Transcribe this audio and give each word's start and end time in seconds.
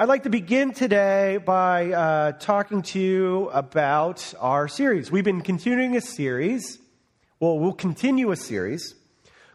I'd 0.00 0.06
like 0.06 0.22
to 0.22 0.30
begin 0.30 0.74
today 0.74 1.38
by 1.38 1.90
uh, 1.90 2.32
talking 2.38 2.82
to 2.82 3.00
you 3.00 3.48
about 3.48 4.32
our 4.38 4.68
series. 4.68 5.10
We've 5.10 5.24
been 5.24 5.40
continuing 5.40 5.96
a 5.96 6.00
series, 6.00 6.78
well, 7.40 7.58
we'll 7.58 7.72
continue 7.72 8.30
a 8.30 8.36
series 8.36 8.94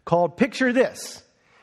called 0.04 0.36
Picture 0.36 0.70
This. 0.70 1.22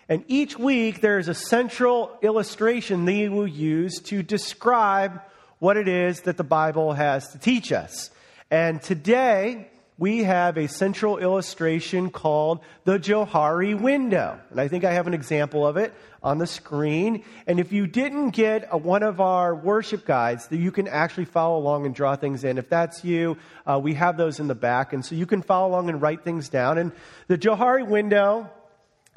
And 0.09 0.25
each 0.27 0.57
week 0.57 0.99
there's 0.99 1.27
a 1.27 1.35
central 1.35 2.17
illustration 2.23 3.05
that 3.05 3.11
we 3.11 3.29
will 3.29 3.45
use 3.45 3.99
to 4.05 4.23
describe 4.23 5.21
what 5.59 5.77
it 5.77 5.87
is 5.87 6.21
that 6.21 6.37
the 6.37 6.43
Bible 6.43 6.93
has 6.93 7.27
to 7.33 7.37
teach 7.37 7.71
us. 7.71 8.09
And 8.49 8.81
today, 8.81 9.69
we 9.97 10.23
have 10.23 10.57
a 10.57 10.67
central 10.67 11.17
illustration 11.17 12.09
called 12.09 12.61
the 12.85 12.97
Johari 12.97 13.79
window. 13.79 14.39
And 14.49 14.59
I 14.59 14.67
think 14.67 14.83
I 14.83 14.93
have 14.93 15.05
an 15.05 15.13
example 15.13 15.65
of 15.65 15.77
it 15.77 15.93
on 16.23 16.37
the 16.37 16.47
screen. 16.47 17.23
And 17.45 17.59
if 17.59 17.71
you 17.71 17.87
didn't 17.87 18.31
get 18.31 18.67
a, 18.71 18.77
one 18.77 19.03
of 19.03 19.19
our 19.19 19.53
worship 19.53 20.05
guides, 20.05 20.47
that 20.47 20.57
you 20.57 20.71
can 20.71 20.87
actually 20.87 21.25
follow 21.25 21.57
along 21.57 21.85
and 21.85 21.93
draw 21.93 22.15
things 22.15 22.43
in. 22.43 22.57
If 22.57 22.69
that's 22.69 23.03
you, 23.03 23.37
uh, 23.65 23.79
we 23.79 23.93
have 23.95 24.17
those 24.17 24.39
in 24.39 24.47
the 24.47 24.55
back. 24.55 24.93
And 24.93 25.05
so 25.05 25.15
you 25.15 25.25
can 25.25 25.41
follow 25.41 25.69
along 25.69 25.89
and 25.89 26.01
write 26.01 26.23
things 26.23 26.49
down. 26.49 26.77
And 26.77 26.91
the 27.27 27.37
Johari 27.37 27.87
window 27.87 28.49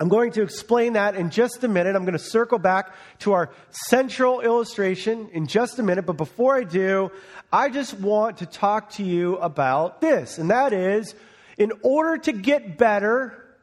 I'm 0.04 0.10
going 0.10 0.32
to 0.32 0.42
explain 0.42 0.92
that 0.92 1.14
in 1.14 1.30
just 1.30 1.64
a 1.64 1.68
minute. 1.68 1.96
I'm 1.96 2.02
going 2.02 2.12
to 2.12 2.18
circle 2.18 2.58
back 2.58 2.94
to 3.20 3.32
our 3.32 3.48
central 3.70 4.42
illustration 4.42 5.30
in 5.32 5.46
just 5.46 5.78
a 5.78 5.82
minute. 5.82 6.04
But 6.04 6.18
before 6.18 6.54
I 6.54 6.64
do, 6.64 7.10
I 7.50 7.70
just 7.70 7.94
want 7.94 8.36
to 8.40 8.46
talk 8.46 8.90
to 8.96 9.02
you 9.02 9.38
about 9.38 10.02
this. 10.02 10.36
And 10.36 10.50
that 10.50 10.74
is, 10.74 11.14
in 11.56 11.72
order 11.80 12.18
to 12.18 12.32
get 12.32 12.76
better 12.76 13.56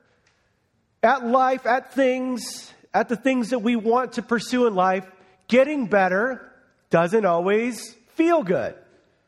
at 1.04 1.24
life, 1.24 1.68
at 1.68 1.94
things, 1.94 2.74
at 2.92 3.08
the 3.08 3.18
things 3.18 3.52
that 3.52 3.60
we 3.60 3.76
want 3.76 4.14
to 4.14 4.24
pursue 4.24 4.66
in 4.66 4.74
life, 4.74 5.06
getting 5.48 5.86
better 5.86 6.52
doesn't 6.90 7.24
always 7.24 7.94
feel 8.16 8.42
good. 8.42 8.74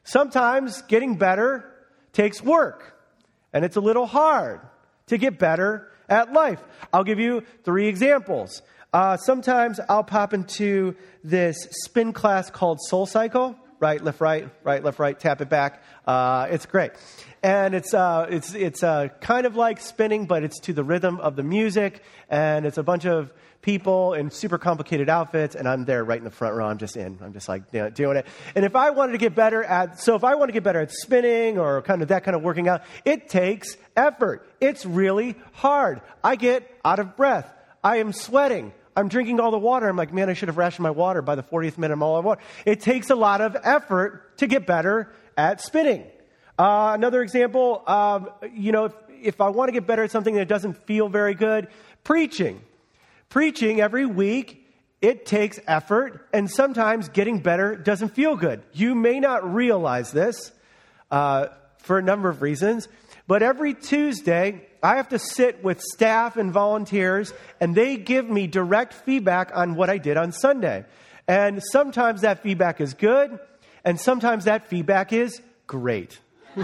Sometimes 0.03 0.81
getting 0.87 1.17
better 1.17 1.71
takes 2.11 2.41
work. 2.41 2.97
And 3.53 3.63
it's 3.63 3.75
a 3.75 3.81
little 3.81 4.07
hard 4.07 4.61
to 5.05 5.19
get 5.19 5.37
better 5.37 5.91
at 6.09 6.33
life. 6.33 6.61
I'll 6.91 7.03
give 7.03 7.19
you 7.19 7.43
three 7.63 7.87
examples. 7.87 8.61
Uh, 8.91 9.17
sometimes 9.17 9.79
I'll 9.89 10.03
pop 10.03 10.33
into 10.33 10.95
this 11.23 11.67
spin 11.83 12.13
class 12.13 12.49
called 12.49 12.79
Soul 12.81 13.05
Cycle. 13.05 13.55
Right, 13.83 14.01
left, 14.01 14.21
right, 14.21 14.49
right, 14.63 14.81
left, 14.81 14.97
right, 14.97 15.19
tap 15.19 15.41
it 15.41 15.49
back. 15.49 15.83
Uh, 16.07 16.47
it's 16.49 16.65
great. 16.65 16.93
And 17.43 17.75
it's, 17.75 17.93
uh, 17.93 18.27
it's, 18.29 18.55
it's 18.55 18.81
uh, 18.81 19.09
kind 19.19 19.45
of 19.45 19.57
like 19.57 19.81
spinning, 19.81 20.25
but 20.25 20.41
it's 20.41 20.61
to 20.61 20.71
the 20.71 20.85
rhythm 20.85 21.19
of 21.19 21.35
the 21.35 21.43
music. 21.43 22.01
And 22.29 22.65
it's 22.65 22.77
a 22.77 22.83
bunch 22.83 23.05
of 23.05 23.33
people 23.61 24.13
in 24.13 24.31
super 24.31 24.57
complicated 24.57 25.09
outfits, 25.09 25.53
and 25.53 25.67
I'm 25.67 25.83
there 25.83 26.01
right 26.05 26.17
in 26.17 26.23
the 26.23 26.31
front 26.31 26.55
row. 26.55 26.65
I'm 26.65 26.77
just 26.77 26.95
in. 26.95 27.19
I'm 27.21 27.33
just 27.33 27.49
like 27.49 27.63
you 27.73 27.81
know, 27.81 27.89
doing 27.89 28.15
it. 28.15 28.25
And 28.55 28.63
if 28.63 28.77
I 28.77 28.91
wanted 28.91 29.11
to 29.11 29.17
get 29.17 29.35
better 29.35 29.61
at, 29.61 29.99
so 29.99 30.15
if 30.15 30.23
I 30.23 30.35
want 30.35 30.47
to 30.47 30.53
get 30.53 30.63
better 30.63 30.79
at 30.79 30.93
spinning 30.93 31.59
or 31.59 31.81
kind 31.81 32.01
of 32.01 32.07
that 32.07 32.23
kind 32.23 32.37
of 32.37 32.41
working 32.41 32.69
out, 32.69 32.83
it 33.03 33.27
takes 33.27 33.75
effort. 33.97 34.49
It's 34.61 34.85
really 34.85 35.35
hard. 35.51 35.99
I 36.23 36.37
get 36.37 36.73
out 36.85 36.99
of 36.99 37.17
breath. 37.17 37.53
I 37.83 37.97
am 37.97 38.13
sweating. 38.13 38.71
I'm 38.95 39.07
drinking 39.07 39.39
all 39.39 39.51
the 39.51 39.57
water. 39.57 39.87
I'm 39.87 39.97
like, 39.97 40.13
man, 40.13 40.29
I 40.29 40.33
should 40.33 40.49
have 40.49 40.57
rationed 40.57 40.83
my 40.83 40.91
water 40.91 41.21
by 41.21 41.35
the 41.35 41.43
40th 41.43 41.77
minute. 41.77 41.93
I'm 41.93 42.03
all 42.03 42.15
out 42.15 42.19
of 42.19 42.25
water. 42.25 42.41
It 42.65 42.81
takes 42.81 43.09
a 43.09 43.15
lot 43.15 43.41
of 43.41 43.57
effort 43.63 44.37
to 44.37 44.47
get 44.47 44.65
better 44.65 45.11
at 45.37 45.61
spinning. 45.61 46.05
Uh, 46.57 46.91
another 46.93 47.21
example, 47.21 47.83
you 48.53 48.71
know, 48.71 48.85
if, 48.85 48.93
if 49.21 49.41
I 49.41 49.49
want 49.49 49.69
to 49.69 49.71
get 49.71 49.87
better 49.87 50.03
at 50.03 50.11
something 50.11 50.35
that 50.35 50.47
doesn't 50.47 50.85
feel 50.85 51.09
very 51.09 51.33
good, 51.33 51.67
preaching. 52.03 52.61
Preaching 53.29 53.81
every 53.81 54.05
week, 54.05 54.63
it 55.01 55.25
takes 55.25 55.59
effort, 55.67 56.29
and 56.31 56.49
sometimes 56.49 57.09
getting 57.09 57.39
better 57.39 57.75
doesn't 57.75 58.09
feel 58.09 58.35
good. 58.35 58.61
You 58.71 58.95
may 58.95 59.19
not 59.19 59.53
realize 59.53 60.11
this 60.11 60.51
uh, 61.11 61.47
for 61.79 61.97
a 61.97 62.01
number 62.01 62.29
of 62.29 62.41
reasons, 62.41 62.87
but 63.27 63.43
every 63.43 63.73
Tuesday, 63.73 64.67
I 64.81 64.97
have 64.97 65.09
to 65.09 65.19
sit 65.19 65.63
with 65.63 65.81
staff 65.81 66.37
and 66.37 66.51
volunteers, 66.51 67.33
and 67.59 67.73
they 67.73 67.97
give 67.97 68.29
me 68.29 68.47
direct 68.47 68.93
feedback 68.93 69.51
on 69.55 69.75
what 69.75 69.89
I 69.89 69.97
did 69.97 70.17
on 70.17 70.31
Sunday. 70.31 70.85
And 71.27 71.61
sometimes 71.63 72.21
that 72.21 72.43
feedback 72.43 72.81
is 72.81 72.93
good, 72.93 73.39
and 73.85 73.99
sometimes 73.99 74.45
that 74.45 74.67
feedback 74.67 75.13
is 75.13 75.41
great. 75.67 76.19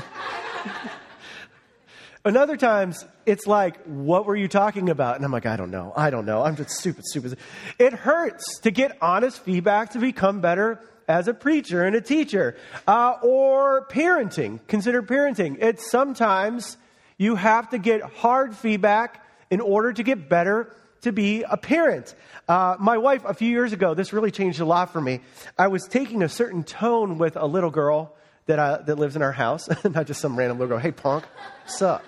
And 2.26 2.36
other 2.36 2.58
times, 2.58 3.06
it's 3.26 3.48
like, 3.48 3.82
what 3.86 4.26
were 4.26 4.36
you 4.36 4.50
talking 4.50 4.90
about? 4.90 5.16
And 5.16 5.24
I'm 5.24 5.32
like, 5.32 5.46
I 5.46 5.56
don't 5.56 5.72
know. 5.72 5.94
I 5.96 6.10
don't 6.10 6.26
know. 6.26 6.44
I'm 6.44 6.58
just 6.58 6.72
stupid, 6.72 7.06
stupid. 7.06 7.38
It 7.78 7.94
hurts 7.94 8.60
to 8.60 8.72
get 8.72 8.98
honest 9.02 9.42
feedback 9.42 9.92
to 9.92 10.00
become 10.00 10.42
better 10.42 10.82
as 11.10 11.28
a 11.28 11.34
preacher 11.34 11.84
and 11.84 11.96
a 11.96 12.02
teacher. 12.02 12.56
Uh, 12.88 13.16
or 13.24 13.88
parenting. 13.88 14.60
Consider 14.68 15.02
parenting. 15.02 15.58
It's 15.60 15.90
sometimes 15.90 16.78
you 17.18 17.36
have 17.36 17.72
to 17.72 17.80
get 17.80 18.02
hard 18.02 18.56
feedback 18.56 19.26
in 19.50 19.60
order 19.60 19.92
to 19.92 20.04
get 20.04 20.30
better 20.30 20.74
to 21.02 21.12
be 21.12 21.44
a 21.44 21.58
parent. 21.58 22.14
Uh, 22.48 22.76
my 22.80 22.98
wife, 22.98 23.24
a 23.26 23.34
few 23.34 23.50
years 23.50 23.74
ago, 23.74 23.94
this 23.94 24.14
really 24.14 24.32
changed 24.32 24.60
a 24.60 24.66
lot 24.66 24.94
for 24.94 25.02
me. 25.02 25.22
I 25.58 25.68
was 25.68 25.88
taking 25.88 26.22
a 26.22 26.30
certain 26.30 26.64
tone 26.64 27.18
with 27.18 27.36
a 27.36 27.46
little 27.46 27.72
girl 27.72 28.16
that, 28.46 28.60
uh, 28.60 28.78
that 28.86 29.00
lives 29.00 29.16
in 29.16 29.22
our 29.22 29.32
house, 29.32 29.68
not 29.84 30.06
just 30.06 30.22
some 30.22 30.38
random 30.38 30.60
little 30.60 30.70
girl. 30.70 30.80
Hey, 30.80 30.92
punk, 30.92 31.26
sup? 31.66 32.04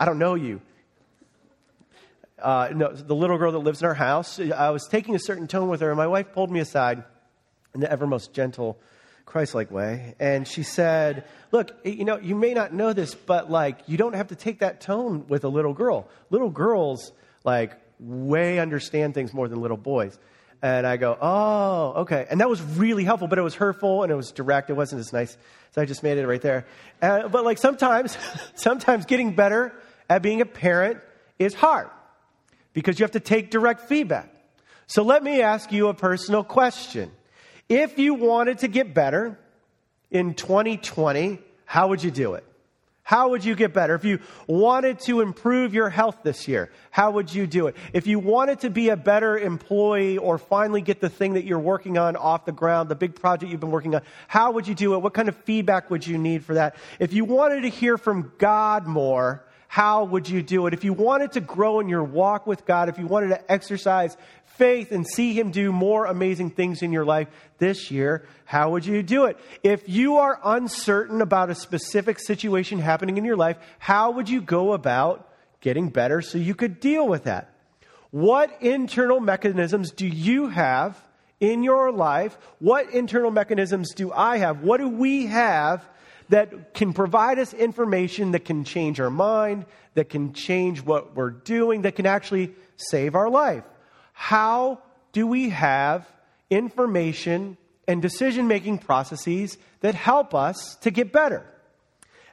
I 0.00 0.04
don't 0.04 0.18
know 0.18 0.34
you. 0.34 0.60
Uh, 2.38 2.68
no, 2.72 2.92
the 2.92 3.16
little 3.16 3.36
girl 3.36 3.52
that 3.52 3.58
lives 3.58 3.82
in 3.82 3.88
our 3.88 3.94
house, 3.94 4.38
I 4.38 4.70
was 4.70 4.86
taking 4.86 5.16
a 5.16 5.18
certain 5.18 5.48
tone 5.48 5.68
with 5.68 5.80
her, 5.80 5.88
and 5.88 5.96
my 5.96 6.06
wife 6.06 6.32
pulled 6.32 6.52
me 6.52 6.60
aside 6.60 7.02
in 7.78 7.82
the 7.82 7.92
ever 7.92 8.08
most 8.08 8.32
gentle, 8.32 8.76
Christ 9.24 9.54
like 9.54 9.70
way. 9.70 10.16
And 10.18 10.48
she 10.48 10.64
said, 10.64 11.24
Look, 11.52 11.70
you 11.84 12.04
know, 12.04 12.18
you 12.18 12.34
may 12.34 12.54
not 12.54 12.74
know 12.74 12.92
this, 12.92 13.14
but 13.14 13.48
like, 13.48 13.78
you 13.86 13.96
don't 13.96 14.14
have 14.14 14.28
to 14.28 14.34
take 14.34 14.58
that 14.58 14.80
tone 14.80 15.26
with 15.28 15.44
a 15.44 15.48
little 15.48 15.72
girl. 15.72 16.08
Little 16.28 16.50
girls, 16.50 17.12
like, 17.44 17.78
way 18.00 18.58
understand 18.58 19.14
things 19.14 19.32
more 19.32 19.46
than 19.46 19.60
little 19.60 19.76
boys. 19.76 20.18
And 20.60 20.84
I 20.88 20.96
go, 20.96 21.16
oh, 21.20 21.92
okay. 22.02 22.26
And 22.28 22.40
that 22.40 22.48
was 22.48 22.60
really 22.60 23.04
helpful, 23.04 23.28
but 23.28 23.38
it 23.38 23.42
was 23.42 23.54
hurtful 23.54 24.02
and 24.02 24.10
it 24.10 24.16
was 24.16 24.32
direct. 24.32 24.70
It 24.70 24.74
wasn't 24.74 24.98
as 24.98 25.12
nice. 25.12 25.36
So 25.70 25.80
I 25.80 25.84
just 25.84 26.02
made 26.02 26.18
it 26.18 26.26
right 26.26 26.42
there. 26.42 26.66
Uh, 27.00 27.28
but 27.28 27.44
like 27.44 27.58
sometimes, 27.58 28.18
sometimes 28.56 29.06
getting 29.06 29.36
better 29.36 29.72
at 30.10 30.20
being 30.20 30.40
a 30.40 30.46
parent 30.46 30.98
is 31.38 31.54
hard 31.54 31.90
because 32.72 32.98
you 32.98 33.04
have 33.04 33.12
to 33.12 33.20
take 33.20 33.52
direct 33.52 33.82
feedback. 33.82 34.34
So 34.88 35.04
let 35.04 35.22
me 35.22 35.42
ask 35.42 35.70
you 35.70 35.88
a 35.88 35.94
personal 35.94 36.42
question. 36.42 37.12
If 37.68 37.98
you 37.98 38.14
wanted 38.14 38.58
to 38.58 38.68
get 38.68 38.94
better 38.94 39.38
in 40.10 40.34
2020, 40.34 41.38
how 41.64 41.88
would 41.88 42.02
you 42.02 42.10
do 42.10 42.34
it? 42.34 42.44
How 43.02 43.30
would 43.30 43.42
you 43.42 43.54
get 43.54 43.72
better? 43.72 43.94
If 43.94 44.04
you 44.04 44.20
wanted 44.46 45.00
to 45.00 45.22
improve 45.22 45.72
your 45.72 45.88
health 45.88 46.18
this 46.22 46.46
year, 46.46 46.70
how 46.90 47.12
would 47.12 47.32
you 47.32 47.46
do 47.46 47.66
it? 47.66 47.76
If 47.94 48.06
you 48.06 48.18
wanted 48.18 48.60
to 48.60 48.70
be 48.70 48.90
a 48.90 48.98
better 48.98 49.38
employee 49.38 50.18
or 50.18 50.36
finally 50.36 50.82
get 50.82 51.00
the 51.00 51.08
thing 51.08 51.32
that 51.32 51.44
you're 51.44 51.58
working 51.58 51.96
on 51.96 52.16
off 52.16 52.44
the 52.44 52.52
ground, 52.52 52.90
the 52.90 52.94
big 52.94 53.14
project 53.14 53.50
you've 53.50 53.60
been 53.60 53.70
working 53.70 53.94
on, 53.94 54.02
how 54.26 54.52
would 54.52 54.68
you 54.68 54.74
do 54.74 54.92
it? 54.92 54.98
What 54.98 55.14
kind 55.14 55.30
of 55.30 55.36
feedback 55.36 55.90
would 55.90 56.06
you 56.06 56.18
need 56.18 56.44
for 56.44 56.52
that? 56.54 56.76
If 56.98 57.14
you 57.14 57.24
wanted 57.24 57.62
to 57.62 57.70
hear 57.70 57.96
from 57.96 58.30
God 58.36 58.86
more, 58.86 59.42
how 59.68 60.04
would 60.04 60.28
you 60.28 60.42
do 60.42 60.66
it? 60.66 60.74
If 60.74 60.82
you 60.82 60.94
wanted 60.94 61.32
to 61.32 61.40
grow 61.40 61.78
in 61.78 61.88
your 61.88 62.02
walk 62.02 62.46
with 62.46 62.64
God, 62.64 62.88
if 62.88 62.98
you 62.98 63.06
wanted 63.06 63.28
to 63.28 63.52
exercise 63.52 64.16
faith 64.56 64.90
and 64.92 65.06
see 65.06 65.34
Him 65.34 65.50
do 65.50 65.70
more 65.70 66.06
amazing 66.06 66.50
things 66.50 66.82
in 66.82 66.90
your 66.90 67.04
life 67.04 67.28
this 67.58 67.90
year, 67.90 68.26
how 68.46 68.70
would 68.70 68.86
you 68.86 69.02
do 69.02 69.26
it? 69.26 69.38
If 69.62 69.86
you 69.86 70.16
are 70.16 70.40
uncertain 70.42 71.20
about 71.20 71.50
a 71.50 71.54
specific 71.54 72.18
situation 72.18 72.78
happening 72.78 73.18
in 73.18 73.26
your 73.26 73.36
life, 73.36 73.58
how 73.78 74.10
would 74.12 74.28
you 74.28 74.40
go 74.40 74.72
about 74.72 75.28
getting 75.60 75.90
better 75.90 76.22
so 76.22 76.38
you 76.38 76.54
could 76.54 76.80
deal 76.80 77.06
with 77.06 77.24
that? 77.24 77.52
What 78.10 78.62
internal 78.62 79.20
mechanisms 79.20 79.92
do 79.92 80.06
you 80.06 80.48
have 80.48 80.98
in 81.40 81.62
your 81.62 81.92
life? 81.92 82.38
What 82.58 82.90
internal 82.90 83.30
mechanisms 83.30 83.92
do 83.94 84.12
I 84.12 84.38
have? 84.38 84.62
What 84.62 84.78
do 84.78 84.88
we 84.88 85.26
have 85.26 85.86
that 86.28 86.74
can 86.74 86.92
provide 86.92 87.38
us 87.38 87.54
information 87.54 88.32
that 88.32 88.44
can 88.44 88.64
change 88.64 89.00
our 89.00 89.10
mind, 89.10 89.64
that 89.94 90.08
can 90.08 90.32
change 90.32 90.82
what 90.82 91.16
we're 91.16 91.30
doing, 91.30 91.82
that 91.82 91.96
can 91.96 92.06
actually 92.06 92.54
save 92.76 93.14
our 93.14 93.30
life? 93.30 93.64
how 94.20 94.80
do 95.12 95.28
we 95.28 95.50
have 95.50 96.04
information 96.50 97.56
and 97.86 98.02
decision 98.02 98.48
making 98.48 98.76
processes 98.76 99.56
that 99.78 99.94
help 99.94 100.34
us 100.34 100.74
to 100.80 100.90
get 100.90 101.12
better? 101.12 101.46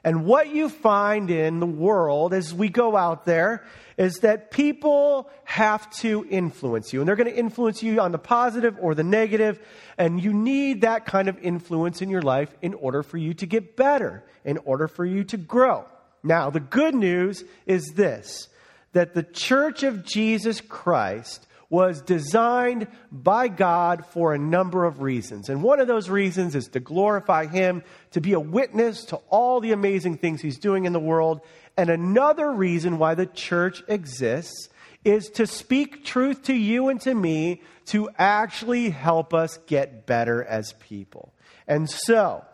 And 0.02 0.26
what 0.26 0.52
you 0.52 0.68
find 0.68 1.30
in 1.30 1.60
the 1.60 1.66
world 1.66 2.34
as 2.34 2.52
we 2.52 2.68
go 2.68 2.96
out 2.96 3.24
there 3.24 3.64
is 3.96 4.18
that 4.20 4.50
people 4.50 5.30
have 5.44 5.90
to 5.90 6.26
influence 6.28 6.92
you. 6.92 7.00
And 7.00 7.08
they're 7.08 7.16
going 7.16 7.30
to 7.30 7.36
influence 7.36 7.82
you 7.82 8.00
on 8.00 8.12
the 8.12 8.18
positive 8.18 8.76
or 8.80 8.94
the 8.94 9.04
negative, 9.04 9.58
And 9.96 10.22
you 10.22 10.32
need 10.32 10.82
that 10.82 11.06
kind 11.06 11.28
of 11.28 11.38
influence 11.38 12.02
in 12.02 12.10
your 12.10 12.22
life 12.22 12.54
in 12.60 12.74
order 12.74 13.02
for 13.02 13.16
you 13.16 13.34
to 13.34 13.46
get 13.46 13.76
better, 13.76 14.24
in 14.44 14.58
order 14.58 14.88
for 14.88 15.04
you 15.04 15.24
to 15.24 15.36
grow. 15.36 15.86
Now, 16.22 16.50
the 16.50 16.60
good 16.60 16.94
news 16.94 17.44
is 17.66 17.92
this 17.94 18.48
that 18.92 19.14
the 19.14 19.22
church 19.22 19.82
of 19.82 20.04
Jesus 20.04 20.62
Christ 20.62 21.46
was 21.68 22.00
designed 22.00 22.86
by 23.10 23.48
God 23.48 24.06
for 24.06 24.32
a 24.32 24.38
number 24.38 24.84
of 24.84 25.02
reasons. 25.02 25.48
And 25.48 25.62
one 25.62 25.80
of 25.80 25.88
those 25.88 26.08
reasons 26.08 26.54
is 26.54 26.68
to 26.68 26.80
glorify 26.80 27.46
Him, 27.46 27.82
to 28.12 28.20
be 28.20 28.34
a 28.34 28.40
witness 28.40 29.04
to 29.06 29.16
all 29.28 29.60
the 29.60 29.72
amazing 29.72 30.18
things 30.18 30.40
He's 30.40 30.58
doing 30.58 30.84
in 30.84 30.92
the 30.92 31.00
world. 31.00 31.40
And 31.76 31.90
another 31.90 32.50
reason 32.50 32.98
why 32.98 33.14
the 33.14 33.26
church 33.26 33.82
exists 33.88 34.68
is 35.04 35.28
to 35.30 35.46
speak 35.46 36.04
truth 36.04 36.44
to 36.44 36.54
you 36.54 36.88
and 36.88 37.00
to 37.02 37.14
me 37.14 37.62
to 37.86 38.10
actually 38.18 38.90
help 38.90 39.32
us 39.32 39.58
get 39.66 40.06
better 40.06 40.42
as 40.42 40.72
people. 40.80 41.32
And 41.68 41.88
so, 41.88 42.44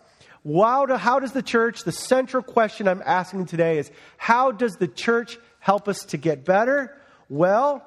how 0.44 1.20
does 1.20 1.32
the 1.32 1.42
church, 1.42 1.84
the 1.84 1.92
central 1.92 2.42
question 2.42 2.88
I'm 2.88 3.02
asking 3.04 3.46
today 3.46 3.78
is 3.78 3.90
how 4.16 4.50
does 4.50 4.74
the 4.74 4.88
church 4.88 5.38
help 5.60 5.88
us 5.88 6.04
to 6.06 6.16
get 6.16 6.44
better? 6.44 6.98
Well, 7.28 7.86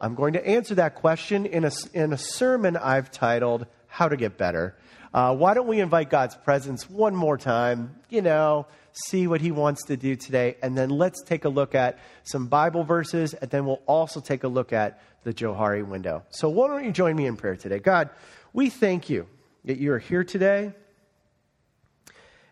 I'm 0.00 0.14
going 0.14 0.34
to 0.34 0.46
answer 0.46 0.76
that 0.76 0.94
question 0.94 1.46
in 1.46 1.64
a, 1.64 1.72
in 1.92 2.12
a 2.12 2.18
sermon 2.18 2.76
I've 2.76 3.10
titled, 3.10 3.66
How 3.88 4.08
to 4.08 4.16
Get 4.16 4.38
Better. 4.38 4.76
Uh, 5.12 5.34
why 5.34 5.54
don't 5.54 5.66
we 5.66 5.80
invite 5.80 6.10
God's 6.10 6.36
presence 6.36 6.88
one 6.88 7.14
more 7.14 7.38
time? 7.38 7.96
You 8.10 8.22
know, 8.22 8.66
see 9.06 9.26
what 9.26 9.40
He 9.40 9.50
wants 9.50 9.84
to 9.84 9.96
do 9.96 10.16
today. 10.16 10.56
And 10.62 10.76
then 10.76 10.90
let's 10.90 11.22
take 11.22 11.44
a 11.44 11.48
look 11.48 11.74
at 11.74 11.98
some 12.24 12.46
Bible 12.46 12.84
verses, 12.84 13.34
and 13.34 13.50
then 13.50 13.66
we'll 13.66 13.82
also 13.86 14.20
take 14.20 14.44
a 14.44 14.48
look 14.48 14.72
at 14.72 15.00
the 15.24 15.34
Johari 15.34 15.86
window. 15.86 16.22
So, 16.30 16.48
why 16.48 16.68
don't 16.68 16.84
you 16.84 16.92
join 16.92 17.16
me 17.16 17.26
in 17.26 17.36
prayer 17.36 17.56
today? 17.56 17.78
God, 17.78 18.10
we 18.52 18.70
thank 18.70 19.10
you 19.10 19.26
that 19.64 19.78
you 19.78 19.92
are 19.92 19.98
here 19.98 20.24
today. 20.24 20.72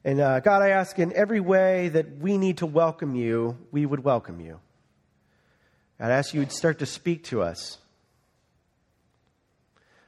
And 0.05 0.21
uh, 0.21 0.41
God, 0.41 0.61
I 0.61 0.71
ask 0.71 0.99
in 0.99 1.13
every 1.15 1.41
way 1.41 1.89
that 1.89 2.19
we 2.19 2.37
need 2.37 2.59
to 2.59 2.67
welcome 2.67 3.15
you, 3.15 3.57
we 3.71 3.87
would 3.87 4.05
welcome 4.05 4.41
you. 4.41 4.61
I'd 5.99 6.11
ask 6.11 6.35
you 6.35 6.41
would 6.41 6.53
start 6.53 6.81
to 6.81 6.87
speak 6.87 7.25
to 7.25 7.41
us. 7.41 7.79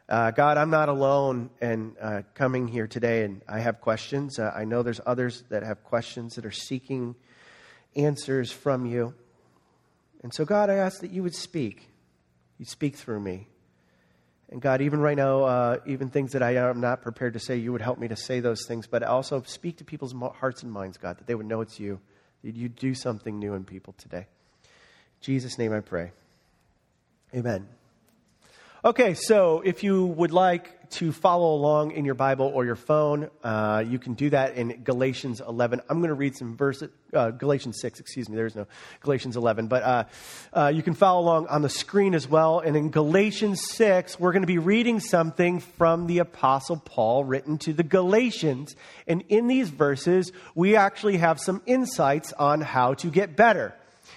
Uh, 0.09 0.31
God, 0.31 0.57
I'm 0.57 0.71
not 0.71 0.89
alone 0.89 1.51
and 1.61 1.97
uh, 2.01 2.23
coming 2.35 2.69
here 2.69 2.87
today, 2.87 3.25
and 3.25 3.43
I 3.49 3.59
have 3.59 3.81
questions. 3.81 4.39
Uh, 4.39 4.53
I 4.55 4.65
know 4.65 4.85
there's 4.85 5.01
others 5.05 5.43
that 5.49 5.65
have 5.65 5.83
questions 5.83 6.37
that 6.37 6.47
are 6.47 6.53
seeking 6.53 7.17
answers 7.97 8.53
from 8.53 8.87
you. 8.87 9.15
And 10.23 10.33
so, 10.33 10.45
God, 10.45 10.71
I 10.71 10.75
ask 10.75 11.01
that 11.01 11.11
you 11.11 11.25
would 11.25 11.35
speak. 11.35 11.89
You 12.59 12.67
speak 12.67 12.95
through 12.95 13.19
me. 13.19 13.49
And 14.49 14.63
God, 14.63 14.81
even 14.81 15.01
right 15.01 15.17
now, 15.17 15.43
uh, 15.43 15.79
even 15.87 16.09
things 16.09 16.33
that 16.33 16.43
I 16.43 16.55
am 16.55 16.81
not 16.81 17.03
prepared 17.03 17.33
to 17.33 17.41
say, 17.41 17.57
you 17.57 17.73
would 17.73 17.83
help 17.83 17.99
me 17.99 18.07
to 18.07 18.17
say 18.17 18.39
those 18.39 18.65
things, 18.69 18.87
but 18.87 19.03
also 19.03 19.43
speak 19.43 19.79
to 19.79 19.85
people's 19.85 20.15
hearts 20.37 20.63
and 20.63 20.71
minds, 20.71 20.99
God, 20.99 21.19
that 21.19 21.27
they 21.27 21.35
would 21.35 21.47
know 21.47 21.63
it's 21.63 21.81
you, 21.81 21.99
that 22.45 22.55
you 22.55 22.69
do 22.69 22.95
something 22.95 23.41
new 23.41 23.55
in 23.55 23.65
people 23.65 23.93
today. 23.99 24.29
Jesus' 25.21 25.59
name 25.59 25.73
I 25.73 25.81
pray. 25.81 26.13
Amen. 27.35 27.67
Okay, 28.87 29.15
so 29.15 29.63
if 29.65 29.83
you 29.83 30.07
would 30.07 30.31
like 30.31 30.91
to 30.91 31.11
follow 31.11 31.57
along 31.57 31.91
in 31.91 32.05
your 32.05 32.15
Bible 32.15 32.47
or 32.55 32.65
your 32.65 32.77
phone, 32.77 33.31
uh, 33.43 33.83
you 33.85 33.99
can 33.99 34.15
do 34.15 34.31
that 34.31 34.55
in 34.55 34.85
Galatians 34.85 35.41
11. 35.41 35.81
I'm 35.89 35.99
going 35.99 36.11
to 36.11 36.15
read 36.15 36.37
some 36.37 36.57
verses, 36.57 36.91
uh, 37.13 37.33
Galatians 37.33 37.81
6, 37.81 37.99
excuse 37.99 38.29
me, 38.29 38.37
there's 38.37 38.55
no 38.55 38.69
Galatians 39.01 39.37
11, 39.37 39.67
but 39.67 39.83
uh, 39.83 40.05
uh, 40.53 40.73
you 40.73 40.85
can 40.85 40.95
follow 40.95 41.21
along 41.21 41.49
on 41.49 41.63
the 41.63 41.69
screen 41.69 42.15
as 42.15 42.29
well. 42.29 42.61
And 42.61 42.77
in 42.77 42.91
Galatians 42.93 43.61
6, 43.73 44.21
we're 44.21 44.31
going 44.31 44.45
to 44.45 44.47
be 44.47 44.59
reading 44.59 45.01
something 45.01 45.59
from 45.59 46.07
the 46.07 46.19
Apostle 46.21 46.77
Paul 46.77 47.25
written 47.25 47.59
to 47.59 47.73
the 47.73 47.83
Galatians. 47.83 48.77
And 49.09 49.25
in 49.29 49.49
these 49.49 49.69
verses, 49.69 50.31
we 50.55 50.77
actually 50.77 51.17
have 51.17 51.41
some 51.41 51.61
insights 51.67 52.33
on 52.35 52.61
how 52.61 52.95
to 52.95 53.11
get 53.11 53.35
better 53.35 53.75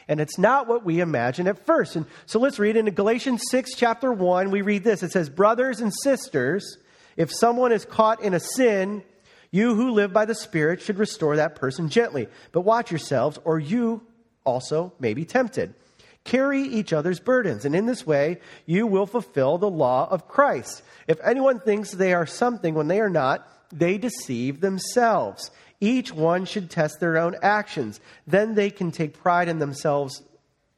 and 0.09 0.19
it's 0.19 0.39
not 0.39 0.67
what 0.67 0.83
we 0.83 0.99
imagine 0.99 1.47
at 1.47 1.65
first. 1.67 1.95
And 1.95 2.07
so 2.25 2.39
let's 2.39 2.57
read 2.57 2.75
in 2.75 2.89
Galatians 2.89 3.43
6, 3.51 3.75
chapter 3.75 4.11
1, 4.11 4.49
we 4.49 4.63
read 4.63 4.83
this. 4.83 5.03
It 5.03 5.11
says, 5.11 5.29
Brothers 5.29 5.79
and 5.79 5.93
sisters, 5.93 6.77
if 7.15 7.31
someone 7.31 7.71
is 7.71 7.85
caught 7.85 8.23
in 8.23 8.33
a 8.33 8.39
sin, 8.39 9.03
you 9.51 9.75
who 9.75 9.91
live 9.91 10.11
by 10.11 10.25
the 10.25 10.33
Spirit 10.33 10.81
should 10.81 10.97
restore 10.97 11.35
that 11.35 11.55
person 11.55 11.89
gently. 11.89 12.27
But 12.51 12.61
watch 12.61 12.89
yourselves, 12.89 13.39
or 13.45 13.59
you 13.59 14.01
also 14.43 14.93
may 14.99 15.13
be 15.13 15.25
tempted. 15.25 15.75
Carry 16.23 16.63
each 16.63 16.91
other's 16.91 17.19
burdens, 17.19 17.63
and 17.63 17.75
in 17.75 17.85
this 17.85 18.05
way 18.05 18.39
you 18.65 18.87
will 18.87 19.05
fulfill 19.05 19.59
the 19.59 19.69
law 19.69 20.07
of 20.09 20.27
Christ. 20.27 20.81
If 21.07 21.19
anyone 21.23 21.59
thinks 21.59 21.91
they 21.91 22.13
are 22.15 22.25
something 22.25 22.73
when 22.73 22.87
they 22.87 22.99
are 22.99 23.09
not, 23.11 23.47
they 23.71 23.97
deceive 23.97 24.61
themselves. 24.61 25.51
Each 25.79 26.11
one 26.13 26.45
should 26.45 26.69
test 26.69 26.99
their 26.99 27.17
own 27.17 27.35
actions. 27.41 27.99
Then 28.27 28.55
they 28.55 28.69
can 28.69 28.91
take 28.91 29.21
pride 29.21 29.47
in 29.47 29.59
themselves 29.59 30.21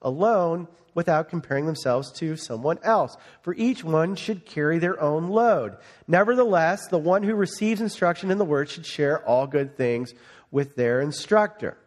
alone 0.01 0.67
without 0.93 1.29
comparing 1.29 1.65
themselves 1.65 2.11
to 2.11 2.35
someone 2.35 2.77
else. 2.83 3.15
For 3.41 3.53
each 3.55 3.83
one 3.83 4.15
should 4.15 4.45
carry 4.45 4.77
their 4.77 5.01
own 5.01 5.29
load. 5.29 5.77
Nevertheless, 6.07 6.87
the 6.89 6.97
one 6.97 7.23
who 7.23 7.33
receives 7.33 7.81
instruction 7.81 8.29
in 8.29 8.37
the 8.37 8.45
word 8.45 8.69
should 8.69 8.85
share 8.85 9.25
all 9.25 9.47
good 9.47 9.77
things 9.77 10.13
with 10.51 10.75
their 10.75 10.99
instructor. 11.01 11.77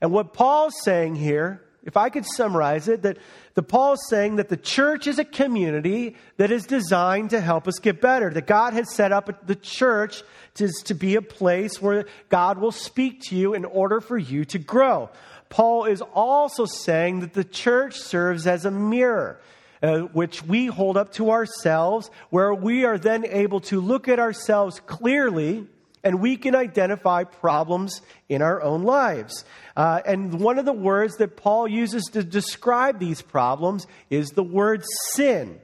And 0.00 0.10
what 0.12 0.34
Paul's 0.34 0.74
saying 0.82 1.14
here, 1.14 1.62
if 1.84 1.96
I 1.96 2.08
could 2.08 2.24
summarize 2.24 2.88
it, 2.88 3.02
that 3.02 3.18
the 3.54 3.62
Paul 3.62 3.94
is 3.94 4.08
saying 4.08 4.36
that 4.36 4.48
the 4.48 4.56
church 4.56 5.06
is 5.06 5.18
a 5.18 5.24
community 5.24 6.16
that 6.38 6.50
is 6.50 6.66
designed 6.66 7.30
to 7.30 7.40
help 7.40 7.68
us 7.68 7.78
get 7.78 8.00
better. 8.00 8.30
That 8.30 8.46
God 8.46 8.72
has 8.72 8.94
set 8.94 9.12
up 9.12 9.46
the 9.46 9.54
church 9.54 10.22
to, 10.54 10.68
to 10.84 10.94
be 10.94 11.14
a 11.14 11.22
place 11.22 11.80
where 11.80 12.06
God 12.30 12.58
will 12.58 12.72
speak 12.72 13.22
to 13.24 13.36
you 13.36 13.54
in 13.54 13.64
order 13.64 14.00
for 14.00 14.16
you 14.16 14.44
to 14.46 14.58
grow. 14.58 15.10
Paul 15.50 15.84
is 15.84 16.00
also 16.00 16.64
saying 16.64 17.20
that 17.20 17.34
the 17.34 17.44
church 17.44 17.98
serves 17.98 18.46
as 18.46 18.64
a 18.64 18.70
mirror. 18.70 19.40
Uh, 19.82 19.98
which 20.14 20.42
we 20.42 20.64
hold 20.64 20.96
up 20.96 21.12
to 21.12 21.30
ourselves, 21.30 22.10
where 22.30 22.54
we 22.54 22.86
are 22.86 22.96
then 22.96 23.26
able 23.26 23.60
to 23.60 23.82
look 23.82 24.08
at 24.08 24.18
ourselves 24.18 24.80
clearly 24.86 25.66
and 26.04 26.20
we 26.20 26.36
can 26.36 26.54
identify 26.54 27.24
problems 27.24 28.02
in 28.28 28.42
our 28.42 28.62
own 28.62 28.84
lives. 28.84 29.44
Uh, 29.74 30.00
and 30.06 30.38
one 30.38 30.58
of 30.58 30.66
the 30.66 30.72
words 30.72 31.16
that 31.16 31.36
Paul 31.36 31.66
uses 31.66 32.04
to 32.12 32.22
describe 32.22 33.00
these 33.00 33.22
problems 33.22 33.86
is 34.10 34.28
the 34.30 34.42
word 34.42 34.84
sin. 35.12 35.58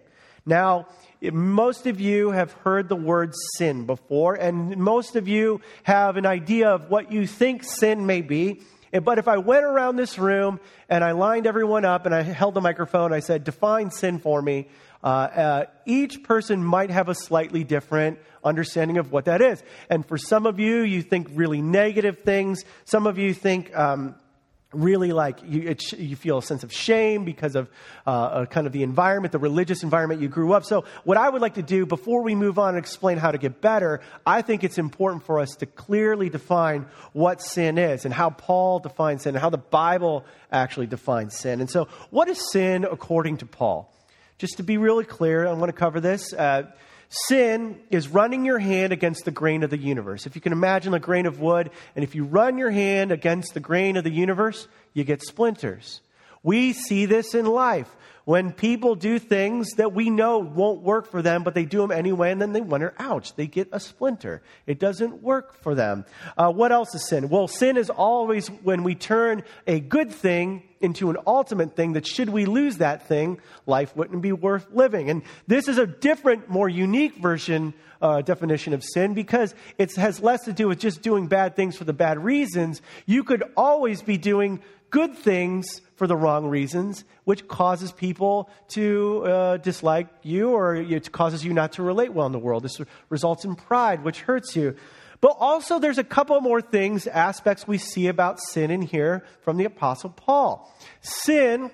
Now, 0.46 0.88
most 1.22 1.86
of 1.86 2.00
you 2.00 2.30
have 2.30 2.52
heard 2.52 2.88
the 2.88 2.96
word 2.96 3.34
sin 3.56 3.84
before, 3.84 4.34
and 4.34 4.78
most 4.78 5.14
of 5.14 5.28
you 5.28 5.60
have 5.82 6.16
an 6.16 6.24
idea 6.24 6.70
of 6.70 6.90
what 6.90 7.12
you 7.12 7.26
think 7.26 7.62
sin 7.62 8.06
may 8.06 8.22
be. 8.22 8.62
But 8.92 9.18
if 9.18 9.28
I 9.28 9.38
went 9.38 9.64
around 9.64 9.96
this 9.96 10.18
room 10.18 10.58
and 10.88 11.04
I 11.04 11.12
lined 11.12 11.46
everyone 11.46 11.84
up 11.84 12.06
and 12.06 12.14
I 12.14 12.22
held 12.22 12.54
the 12.54 12.60
microphone, 12.60 13.12
I 13.12 13.20
said, 13.20 13.44
Define 13.44 13.90
sin 13.90 14.18
for 14.18 14.42
me, 14.42 14.68
uh, 15.02 15.06
uh, 15.06 15.64
each 15.86 16.22
person 16.24 16.62
might 16.64 16.90
have 16.90 17.08
a 17.08 17.14
slightly 17.14 17.64
different 17.64 18.18
understanding 18.42 18.98
of 18.98 19.12
what 19.12 19.26
that 19.26 19.40
is. 19.40 19.62
And 19.88 20.04
for 20.06 20.18
some 20.18 20.46
of 20.46 20.58
you, 20.58 20.80
you 20.80 21.02
think 21.02 21.28
really 21.32 21.62
negative 21.62 22.20
things. 22.20 22.64
Some 22.84 23.06
of 23.06 23.16
you 23.16 23.32
think, 23.32 23.74
um, 23.76 24.16
really 24.72 25.12
like 25.12 25.40
you, 25.44 25.62
it, 25.62 25.92
you, 25.92 26.14
feel 26.14 26.38
a 26.38 26.42
sense 26.42 26.62
of 26.62 26.72
shame 26.72 27.24
because 27.24 27.56
of 27.56 27.68
uh, 28.06 28.10
uh, 28.10 28.46
kind 28.46 28.66
of 28.66 28.72
the 28.72 28.84
environment, 28.84 29.32
the 29.32 29.38
religious 29.38 29.82
environment 29.82 30.20
you 30.20 30.28
grew 30.28 30.52
up. 30.52 30.64
So, 30.64 30.84
what 31.02 31.16
I 31.16 31.28
would 31.28 31.42
like 31.42 31.54
to 31.54 31.62
do 31.62 31.86
before 31.86 32.22
we 32.22 32.36
move 32.36 32.58
on 32.58 32.70
and 32.70 32.78
explain 32.78 33.18
how 33.18 33.32
to 33.32 33.38
get 33.38 33.60
better, 33.60 34.00
I 34.24 34.42
think 34.42 34.62
it's 34.62 34.78
important 34.78 35.24
for 35.24 35.40
us 35.40 35.50
to 35.56 35.66
clearly 35.66 36.28
define 36.28 36.86
what 37.12 37.42
sin 37.42 37.78
is 37.78 38.04
and 38.04 38.14
how 38.14 38.30
Paul 38.30 38.78
defines 38.78 39.22
sin 39.22 39.34
and 39.34 39.42
how 39.42 39.50
the 39.50 39.58
Bible 39.58 40.24
actually 40.52 40.86
defines 40.86 41.36
sin. 41.36 41.60
And 41.60 41.68
so, 41.68 41.88
what 42.10 42.28
is 42.28 42.52
sin 42.52 42.84
according 42.84 43.38
to 43.38 43.46
Paul? 43.46 43.92
Just 44.38 44.58
to 44.58 44.62
be 44.62 44.78
really 44.78 45.04
clear, 45.04 45.46
I 45.46 45.52
want 45.52 45.70
to 45.70 45.78
cover 45.78 46.00
this. 46.00 46.32
Uh, 46.32 46.70
sin 47.10 47.80
is 47.90 48.08
running 48.08 48.44
your 48.44 48.58
hand 48.58 48.92
against 48.92 49.24
the 49.24 49.30
grain 49.30 49.62
of 49.62 49.70
the 49.70 49.76
universe. 49.76 50.26
If 50.26 50.36
you 50.36 50.40
can 50.40 50.52
imagine 50.52 50.94
a 50.94 51.00
grain 51.00 51.26
of 51.26 51.40
wood, 51.40 51.70
and 51.94 52.04
if 52.04 52.14
you 52.14 52.24
run 52.24 52.56
your 52.56 52.70
hand 52.70 53.12
against 53.12 53.52
the 53.52 53.60
grain 53.60 53.96
of 53.96 54.04
the 54.04 54.12
universe, 54.12 54.68
you 54.94 55.04
get 55.04 55.22
splinters. 55.22 56.00
We 56.42 56.72
see 56.72 57.06
this 57.06 57.34
in 57.34 57.46
life 57.46 57.94
when 58.30 58.52
people 58.52 58.94
do 58.94 59.18
things 59.18 59.72
that 59.72 59.92
we 59.92 60.08
know 60.08 60.38
won't 60.38 60.82
work 60.82 61.10
for 61.10 61.20
them, 61.20 61.42
but 61.42 61.52
they 61.52 61.64
do 61.64 61.80
them 61.80 61.90
anyway, 61.90 62.30
and 62.30 62.40
then 62.40 62.52
they 62.52 62.60
wonder, 62.60 62.94
ouch, 62.96 63.34
they 63.34 63.48
get 63.48 63.68
a 63.72 63.80
splinter. 63.80 64.40
It 64.68 64.78
doesn't 64.78 65.20
work 65.20 65.60
for 65.64 65.74
them. 65.74 66.04
Uh, 66.38 66.52
what 66.52 66.70
else 66.70 66.94
is 66.94 67.08
sin? 67.08 67.28
Well, 67.28 67.48
sin 67.48 67.76
is 67.76 67.90
always 67.90 68.46
when 68.46 68.84
we 68.84 68.94
turn 68.94 69.42
a 69.66 69.80
good 69.80 70.12
thing 70.12 70.62
into 70.80 71.10
an 71.10 71.16
ultimate 71.26 71.74
thing 71.74 71.94
that 71.94 72.06
should 72.06 72.30
we 72.30 72.46
lose 72.46 72.76
that 72.76 73.08
thing, 73.08 73.40
life 73.66 73.96
wouldn't 73.96 74.22
be 74.22 74.30
worth 74.30 74.68
living. 74.70 75.10
And 75.10 75.22
this 75.48 75.66
is 75.66 75.78
a 75.78 75.86
different, 75.86 76.48
more 76.48 76.68
unique 76.68 77.16
version, 77.16 77.74
uh, 78.00 78.22
definition 78.22 78.74
of 78.74 78.84
sin 78.84 79.12
because 79.12 79.56
it 79.76 79.94
has 79.96 80.20
less 80.20 80.44
to 80.44 80.52
do 80.52 80.68
with 80.68 80.78
just 80.78 81.02
doing 81.02 81.26
bad 81.26 81.56
things 81.56 81.76
for 81.76 81.84
the 81.84 81.92
bad 81.92 82.22
reasons. 82.22 82.80
You 83.06 83.24
could 83.24 83.42
always 83.56 84.02
be 84.02 84.16
doing 84.16 84.60
good 84.90 85.14
things 85.14 85.80
for 85.96 86.06
the 86.06 86.16
wrong 86.16 86.46
reasons, 86.46 87.04
which 87.24 87.46
causes 87.46 87.92
people 87.92 88.50
to 88.68 89.24
uh, 89.24 89.56
dislike 89.58 90.08
you 90.22 90.50
or 90.50 90.76
it 90.76 91.12
causes 91.12 91.44
you 91.44 91.52
not 91.52 91.72
to 91.72 91.82
relate 91.82 92.12
well 92.12 92.26
in 92.26 92.32
the 92.32 92.38
world. 92.38 92.62
This 92.62 92.80
results 93.08 93.44
in 93.44 93.54
pride, 93.54 94.04
which 94.04 94.22
hurts 94.22 94.56
you. 94.56 94.76
But 95.20 95.36
also, 95.38 95.78
there's 95.78 95.98
a 95.98 96.04
couple 96.04 96.40
more 96.40 96.62
things, 96.62 97.06
aspects 97.06 97.68
we 97.68 97.76
see 97.76 98.06
about 98.06 98.40
sin 98.40 98.70
in 98.70 98.80
here 98.80 99.24
from 99.42 99.58
the 99.58 99.66
Apostle 99.66 100.10
Paul. 100.10 100.74
Sin 101.02 101.70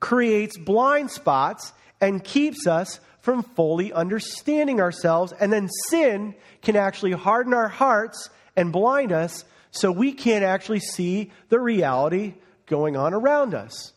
creates 0.00 0.58
blind 0.58 1.10
spots 1.10 1.72
and 2.00 2.24
keeps 2.24 2.66
us 2.66 2.98
from 3.20 3.42
fully 3.42 3.92
understanding 3.92 4.80
ourselves. 4.80 5.32
And 5.38 5.52
then 5.52 5.68
sin 5.88 6.34
can 6.62 6.74
actually 6.74 7.12
harden 7.12 7.54
our 7.54 7.68
hearts 7.68 8.30
and 8.56 8.72
blind 8.72 9.12
us 9.12 9.44
so 9.70 9.92
we 9.92 10.12
can't 10.12 10.44
actually 10.44 10.80
see 10.80 11.30
the 11.48 11.60
reality 11.60 12.34
going 12.70 12.96
on 12.96 13.12
around 13.12 13.52
us. 13.52 13.92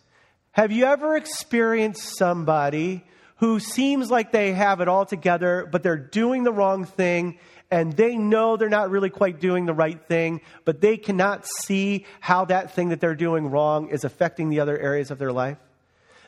Have 0.51 0.73
you 0.73 0.83
ever 0.85 1.15
experienced 1.15 2.17
somebody 2.17 3.05
who 3.37 3.59
seems 3.59 4.11
like 4.11 4.31
they 4.31 4.53
have 4.53 4.81
it 4.81 4.87
all 4.87 5.05
together, 5.05 5.67
but 5.71 5.83
they're 5.83 5.95
doing 5.95 6.43
the 6.43 6.51
wrong 6.51 6.85
thing 6.85 7.37
and 7.71 7.93
they 7.93 8.15
know 8.15 8.55
they're 8.55 8.69
not 8.69 8.91
really 8.91 9.09
quite 9.09 9.39
doing 9.39 9.65
the 9.65 9.73
right 9.73 10.05
thing, 10.07 10.41
but 10.63 10.79
they 10.79 10.97
cannot 10.97 11.45
see 11.45 12.05
how 12.19 12.45
that 12.45 12.75
thing 12.75 12.89
that 12.89 12.99
they're 12.99 13.15
doing 13.15 13.49
wrong 13.49 13.89
is 13.89 14.03
affecting 14.03 14.49
the 14.49 14.59
other 14.59 14.77
areas 14.77 15.09
of 15.09 15.17
their 15.17 15.31
life? 15.31 15.57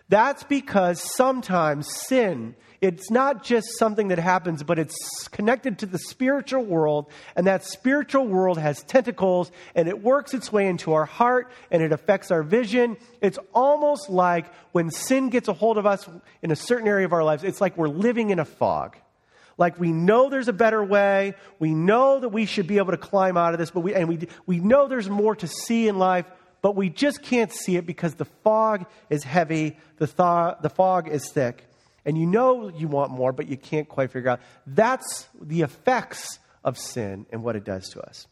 That's 0.09 0.43
because 0.43 1.01
sometimes 1.15 1.91
sin 2.07 2.55
it's 2.85 3.09
not 3.09 3.43
just 3.43 3.79
something 3.79 4.09
that 4.09 4.19
happens, 4.19 4.61
but 4.61 4.77
it's 4.77 5.27
connected 5.29 5.79
to 5.79 5.87
the 5.87 5.97
spiritual 5.97 6.63
world, 6.63 7.09
and 7.35 7.47
that 7.47 7.63
spiritual 7.63 8.27
world 8.27 8.59
has 8.59 8.83
tentacles, 8.83 9.51
and 9.73 9.87
it 9.87 10.03
works 10.03 10.35
its 10.35 10.51
way 10.51 10.67
into 10.67 10.93
our 10.93 11.05
heart, 11.05 11.51
and 11.71 11.81
it 11.81 11.91
affects 11.91 12.29
our 12.29 12.43
vision. 12.43 12.97
It's 13.21 13.39
almost 13.53 14.09
like 14.09 14.53
when 14.71 14.91
sin 14.91 15.29
gets 15.29 15.47
a 15.47 15.53
hold 15.53 15.79
of 15.79 15.87
us 15.87 16.07
in 16.43 16.51
a 16.51 16.55
certain 16.55 16.87
area 16.87 17.05
of 17.05 17.13
our 17.13 17.23
lives, 17.23 17.43
it's 17.43 17.59
like 17.59 17.75
we're 17.75 17.87
living 17.87 18.29
in 18.29 18.37
a 18.37 18.45
fog. 18.45 18.97
Like 19.57 19.79
we 19.79 19.91
know 19.91 20.29
there's 20.29 20.49
a 20.49 20.53
better 20.53 20.83
way, 20.83 21.33
we 21.57 21.73
know 21.73 22.19
that 22.19 22.29
we 22.29 22.45
should 22.45 22.67
be 22.67 22.77
able 22.77 22.91
to 22.91 22.97
climb 22.97 23.35
out 23.35 23.53
of 23.53 23.59
this, 23.59 23.71
but 23.71 23.79
we, 23.79 23.95
and 23.95 24.09
we, 24.09 24.27
we 24.45 24.59
know 24.59 24.87
there's 24.87 25.09
more 25.09 25.35
to 25.37 25.47
see 25.47 25.87
in 25.87 25.97
life, 25.97 26.25
but 26.65 26.75
we 26.75 26.89
just 26.89 27.21
can't 27.21 27.53
see 27.53 27.75
it 27.75 27.85
because 27.85 28.15
the 28.15 28.25
fog 28.25 28.87
is 29.11 29.23
heavy, 29.23 29.77
the, 29.97 30.07
thaw, 30.07 30.55
the 30.63 30.69
fog 30.71 31.07
is 31.07 31.29
thick 31.29 31.63
and 32.05 32.17
you 32.17 32.25
know 32.25 32.69
you 32.69 32.87
want 32.87 33.11
more, 33.11 33.31
but 33.31 33.47
you 33.47 33.55
can't 33.55 33.87
quite 33.87 34.09
figure 34.09 34.31
out. 34.31 34.39
That's 34.65 35.27
the 35.39 35.61
effects 35.61 36.39
of 36.63 36.79
sin 36.79 37.27
and 37.31 37.43
what 37.43 37.55
it 37.55 37.65
does 37.65 37.89
to 37.89 38.01
us. 38.01 38.25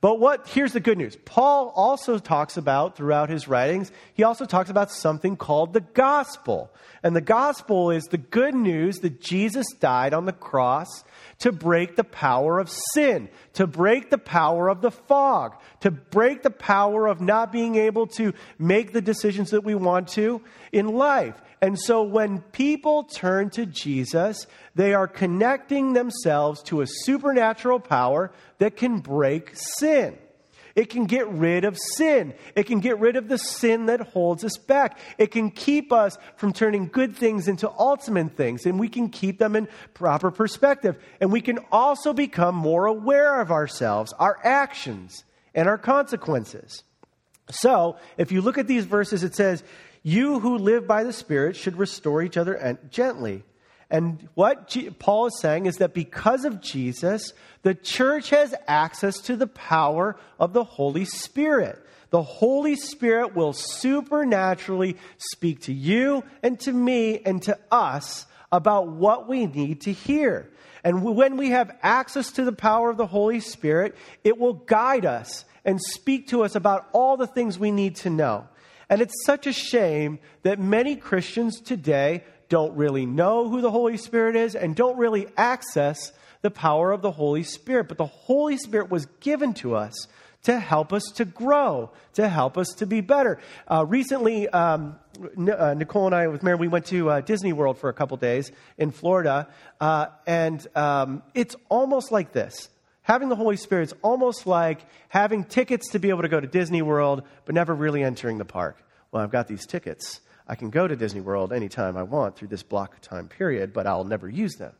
But 0.00 0.18
what 0.18 0.48
here's 0.48 0.72
the 0.72 0.80
good 0.80 0.98
news. 0.98 1.16
Paul 1.24 1.72
also 1.76 2.18
talks 2.18 2.56
about 2.56 2.96
throughout 2.96 3.30
his 3.30 3.46
writings, 3.46 3.92
he 4.14 4.24
also 4.24 4.46
talks 4.46 4.68
about 4.68 4.90
something 4.90 5.36
called 5.36 5.74
the 5.74 5.80
gospel. 5.80 6.74
And 7.04 7.14
the 7.14 7.20
gospel 7.20 7.92
is 7.92 8.02
the 8.04 8.18
good 8.18 8.56
news 8.56 8.96
that 8.98 9.20
Jesus 9.20 9.66
died 9.78 10.12
on 10.12 10.24
the 10.24 10.32
cross 10.32 11.04
to 11.44 11.52
break 11.52 11.94
the 11.94 12.04
power 12.04 12.58
of 12.58 12.70
sin, 12.94 13.28
to 13.52 13.66
break 13.66 14.08
the 14.08 14.16
power 14.16 14.70
of 14.70 14.80
the 14.80 14.90
fog, 14.90 15.54
to 15.80 15.90
break 15.90 16.42
the 16.42 16.48
power 16.48 17.06
of 17.06 17.20
not 17.20 17.52
being 17.52 17.76
able 17.76 18.06
to 18.06 18.32
make 18.58 18.94
the 18.94 19.02
decisions 19.02 19.50
that 19.50 19.62
we 19.62 19.74
want 19.74 20.08
to 20.08 20.40
in 20.72 20.88
life. 20.88 21.34
And 21.60 21.78
so 21.78 22.02
when 22.02 22.40
people 22.40 23.04
turn 23.04 23.50
to 23.50 23.66
Jesus, 23.66 24.46
they 24.74 24.94
are 24.94 25.06
connecting 25.06 25.92
themselves 25.92 26.62
to 26.62 26.80
a 26.80 26.86
supernatural 26.86 27.78
power 27.78 28.32
that 28.56 28.78
can 28.78 29.00
break 29.00 29.50
sin. 29.54 30.16
It 30.74 30.90
can 30.90 31.04
get 31.04 31.28
rid 31.28 31.64
of 31.64 31.78
sin. 31.78 32.34
It 32.56 32.64
can 32.64 32.80
get 32.80 32.98
rid 32.98 33.16
of 33.16 33.28
the 33.28 33.38
sin 33.38 33.86
that 33.86 34.00
holds 34.00 34.42
us 34.42 34.56
back. 34.56 34.98
It 35.18 35.28
can 35.28 35.50
keep 35.50 35.92
us 35.92 36.18
from 36.36 36.52
turning 36.52 36.88
good 36.88 37.16
things 37.16 37.46
into 37.46 37.70
ultimate 37.70 38.36
things, 38.36 38.66
and 38.66 38.80
we 38.80 38.88
can 38.88 39.08
keep 39.08 39.38
them 39.38 39.54
in 39.54 39.68
proper 39.94 40.32
perspective. 40.32 40.96
And 41.20 41.30
we 41.30 41.40
can 41.40 41.60
also 41.70 42.12
become 42.12 42.56
more 42.56 42.86
aware 42.86 43.40
of 43.40 43.52
ourselves, 43.52 44.12
our 44.18 44.38
actions, 44.42 45.24
and 45.54 45.68
our 45.68 45.78
consequences. 45.78 46.82
So, 47.50 47.96
if 48.16 48.32
you 48.32 48.40
look 48.40 48.58
at 48.58 48.66
these 48.66 48.84
verses, 48.84 49.22
it 49.22 49.34
says, 49.34 49.62
you 50.02 50.40
who 50.40 50.58
live 50.58 50.86
by 50.86 51.04
the 51.04 51.12
Spirit 51.12 51.56
should 51.56 51.78
restore 51.78 52.22
each 52.22 52.36
other 52.36 52.78
gently. 52.90 53.44
And 53.94 54.28
what 54.34 54.66
G- 54.66 54.90
Paul 54.90 55.26
is 55.26 55.38
saying 55.38 55.66
is 55.66 55.76
that 55.76 55.94
because 55.94 56.44
of 56.44 56.60
Jesus, 56.60 57.32
the 57.62 57.76
church 57.76 58.30
has 58.30 58.52
access 58.66 59.20
to 59.20 59.36
the 59.36 59.46
power 59.46 60.16
of 60.40 60.52
the 60.52 60.64
Holy 60.64 61.04
Spirit. 61.04 61.80
The 62.10 62.20
Holy 62.20 62.74
Spirit 62.74 63.36
will 63.36 63.52
supernaturally 63.52 64.96
speak 65.18 65.60
to 65.62 65.72
you 65.72 66.24
and 66.42 66.58
to 66.60 66.72
me 66.72 67.20
and 67.20 67.40
to 67.42 67.56
us 67.70 68.26
about 68.50 68.88
what 68.88 69.28
we 69.28 69.46
need 69.46 69.82
to 69.82 69.92
hear. 69.92 70.50
And 70.82 71.04
when 71.04 71.36
we 71.36 71.50
have 71.50 71.78
access 71.80 72.32
to 72.32 72.44
the 72.44 72.50
power 72.50 72.90
of 72.90 72.96
the 72.96 73.06
Holy 73.06 73.38
Spirit, 73.38 73.94
it 74.24 74.38
will 74.38 74.54
guide 74.54 75.06
us 75.06 75.44
and 75.64 75.80
speak 75.80 76.26
to 76.30 76.42
us 76.42 76.56
about 76.56 76.88
all 76.92 77.16
the 77.16 77.28
things 77.28 77.60
we 77.60 77.70
need 77.70 77.94
to 77.98 78.10
know. 78.10 78.48
And 78.90 79.00
it's 79.00 79.24
such 79.24 79.46
a 79.46 79.52
shame 79.52 80.18
that 80.42 80.58
many 80.58 80.96
Christians 80.96 81.60
today 81.60 82.24
don't 82.54 82.76
really 82.76 83.04
know 83.04 83.48
who 83.48 83.60
the 83.60 83.70
Holy 83.72 83.96
Spirit 83.96 84.36
is 84.36 84.54
and 84.54 84.76
don't 84.76 84.96
really 84.96 85.26
access 85.36 86.12
the 86.42 86.52
power 86.52 86.92
of 86.92 87.02
the 87.02 87.10
Holy 87.10 87.42
Spirit. 87.42 87.88
But 87.88 87.98
the 87.98 88.06
Holy 88.06 88.56
Spirit 88.58 88.92
was 88.92 89.06
given 89.18 89.54
to 89.54 89.74
us 89.74 90.06
to 90.44 90.60
help 90.60 90.92
us 90.92 91.02
to 91.16 91.24
grow, 91.24 91.90
to 92.12 92.28
help 92.28 92.56
us 92.56 92.68
to 92.76 92.86
be 92.86 93.00
better. 93.00 93.40
Uh, 93.66 93.84
recently, 93.84 94.48
um, 94.50 94.96
uh, 95.36 95.74
Nicole 95.74 96.06
and 96.06 96.14
I, 96.14 96.28
with 96.28 96.44
Mary, 96.44 96.56
we 96.56 96.68
went 96.68 96.86
to 96.86 97.10
uh, 97.10 97.20
Disney 97.22 97.52
World 97.52 97.76
for 97.76 97.88
a 97.88 97.92
couple 97.92 98.16
days 98.18 98.52
in 98.78 98.92
Florida, 98.92 99.48
uh, 99.80 100.06
and 100.24 100.64
um, 100.76 101.24
it's 101.34 101.56
almost 101.68 102.12
like 102.12 102.30
this 102.30 102.68
having 103.02 103.30
the 103.30 103.36
Holy 103.36 103.56
Spirit 103.56 103.82
is 103.82 103.94
almost 104.00 104.46
like 104.46 104.78
having 105.08 105.42
tickets 105.42 105.90
to 105.90 105.98
be 105.98 106.10
able 106.10 106.22
to 106.22 106.28
go 106.28 106.38
to 106.38 106.46
Disney 106.46 106.82
World, 106.82 107.24
but 107.46 107.56
never 107.56 107.74
really 107.74 108.04
entering 108.04 108.38
the 108.38 108.44
park. 108.44 108.78
Well, 109.10 109.24
I've 109.24 109.32
got 109.32 109.48
these 109.48 109.66
tickets. 109.66 110.20
I 110.46 110.54
can 110.54 110.70
go 110.70 110.86
to 110.86 110.94
Disney 110.94 111.20
World 111.20 111.52
anytime 111.52 111.96
I 111.96 112.02
want 112.02 112.36
through 112.36 112.48
this 112.48 112.62
block 112.62 112.94
of 112.94 113.00
time 113.00 113.28
period, 113.28 113.72
but 113.72 113.86
I'll 113.86 114.04
never 114.04 114.28
use 114.28 114.54
them. 114.56 114.72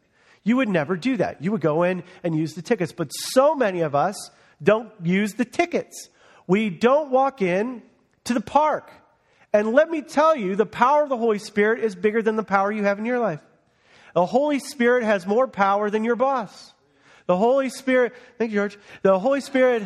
You 0.42 0.56
would 0.56 0.68
never 0.68 0.96
do 0.96 1.16
that. 1.16 1.42
You 1.42 1.52
would 1.52 1.62
go 1.62 1.84
in 1.84 2.04
and 2.22 2.36
use 2.36 2.54
the 2.54 2.62
tickets. 2.62 2.92
But 2.92 3.08
so 3.08 3.54
many 3.54 3.80
of 3.80 3.94
us 3.94 4.30
don't 4.62 4.92
use 5.02 5.34
the 5.34 5.46
tickets. 5.46 6.10
We 6.46 6.68
don't 6.68 7.10
walk 7.10 7.40
in 7.40 7.82
to 8.24 8.34
the 8.34 8.42
park. 8.42 8.90
And 9.54 9.72
let 9.72 9.90
me 9.90 10.02
tell 10.02 10.36
you, 10.36 10.56
the 10.56 10.66
power 10.66 11.04
of 11.04 11.08
the 11.08 11.16
Holy 11.16 11.38
Spirit 11.38 11.82
is 11.82 11.94
bigger 11.94 12.20
than 12.20 12.36
the 12.36 12.42
power 12.42 12.70
you 12.70 12.82
have 12.84 12.98
in 12.98 13.06
your 13.06 13.20
life. 13.20 13.40
The 14.14 14.26
Holy 14.26 14.58
Spirit 14.58 15.04
has 15.04 15.26
more 15.26 15.48
power 15.48 15.90
than 15.90 16.04
your 16.04 16.16
boss. 16.16 16.72
The 17.26 17.36
Holy 17.36 17.70
Spirit, 17.70 18.12
thank 18.36 18.50
you, 18.50 18.58
George. 18.58 18.78
The 19.02 19.18
Holy 19.18 19.40
Spirit, 19.40 19.84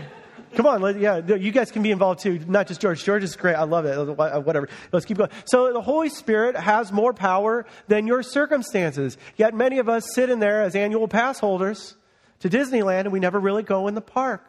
come 0.55 0.67
on, 0.67 1.01
yeah, 1.01 1.19
you 1.19 1.51
guys 1.51 1.71
can 1.71 1.83
be 1.83 1.91
involved 1.91 2.21
too, 2.21 2.39
not 2.47 2.67
just 2.67 2.81
George. 2.81 3.03
George 3.05 3.23
is 3.23 3.37
great. 3.37 3.55
I 3.55 3.65
love 3.65 3.85
it. 3.85 3.97
Uh, 3.97 4.41
whatever. 4.41 4.69
Let's 4.93 5.07
keep 5.07 5.19
going. 5.19 5.31
So 5.45 5.73
the 5.73 5.81
Holy 5.81 6.09
Spirit 6.09 6.57
has 6.57 6.93
more 6.93 7.13
power 7.13 7.67
than 7.87 8.07
your 8.07 8.23
circumstances. 8.23 9.17
Yet 9.37 9.55
many 9.55 9.79
of 9.79 9.89
us 9.89 10.15
sit 10.15 10.31
in 10.31 10.39
there 10.39 10.63
as 10.63 10.75
annual 10.75 11.09
pass 11.09 11.39
holders 11.39 11.95
to 12.41 12.49
Disneyland 12.49 13.01
and 13.01 13.13
we 13.13 13.21
never 13.21 13.39
really 13.39 13.63
go 13.63 13.89
in 13.89 13.95
the 13.95 14.01
park. 14.01 14.45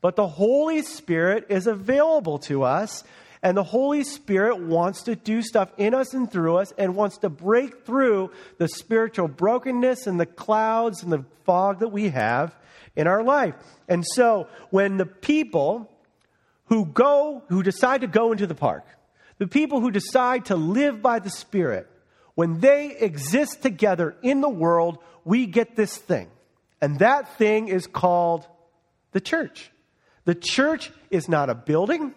But 0.00 0.16
the 0.16 0.28
Holy 0.28 0.82
Spirit 0.82 1.46
is 1.48 1.66
available 1.66 2.38
to 2.40 2.62
us 2.62 3.04
and 3.42 3.56
the 3.56 3.64
Holy 3.64 4.02
Spirit 4.02 4.58
wants 4.58 5.02
to 5.02 5.14
do 5.14 5.42
stuff 5.42 5.70
in 5.76 5.94
us 5.94 6.14
and 6.14 6.30
through 6.30 6.56
us 6.56 6.72
and 6.76 6.96
wants 6.96 7.18
to 7.18 7.28
break 7.28 7.84
through 7.84 8.30
the 8.58 8.68
spiritual 8.68 9.28
brokenness 9.28 10.06
and 10.06 10.18
the 10.18 10.26
clouds 10.26 11.02
and 11.02 11.12
the 11.12 11.24
fog 11.44 11.78
that 11.80 11.88
we 11.88 12.08
have 12.08 12.54
in 12.98 13.06
our 13.06 13.22
life. 13.22 13.54
And 13.88 14.04
so 14.04 14.48
when 14.68 14.98
the 14.98 15.06
people 15.06 15.90
who 16.66 16.84
go, 16.84 17.42
who 17.48 17.62
decide 17.62 18.02
to 18.02 18.08
go 18.08 18.32
into 18.32 18.46
the 18.46 18.54
park, 18.54 18.84
the 19.38 19.46
people 19.46 19.80
who 19.80 19.90
decide 19.90 20.46
to 20.46 20.56
live 20.56 21.00
by 21.00 21.20
the 21.20 21.30
Spirit, 21.30 21.88
when 22.34 22.58
they 22.60 22.94
exist 22.96 23.62
together 23.62 24.16
in 24.20 24.40
the 24.40 24.48
world, 24.48 24.98
we 25.24 25.46
get 25.46 25.76
this 25.76 25.96
thing. 25.96 26.28
And 26.80 26.98
that 26.98 27.38
thing 27.38 27.68
is 27.68 27.86
called 27.86 28.46
the 29.12 29.20
church. 29.20 29.70
The 30.24 30.34
church 30.34 30.92
is 31.10 31.28
not 31.28 31.50
a 31.50 31.54
building. 31.54 32.14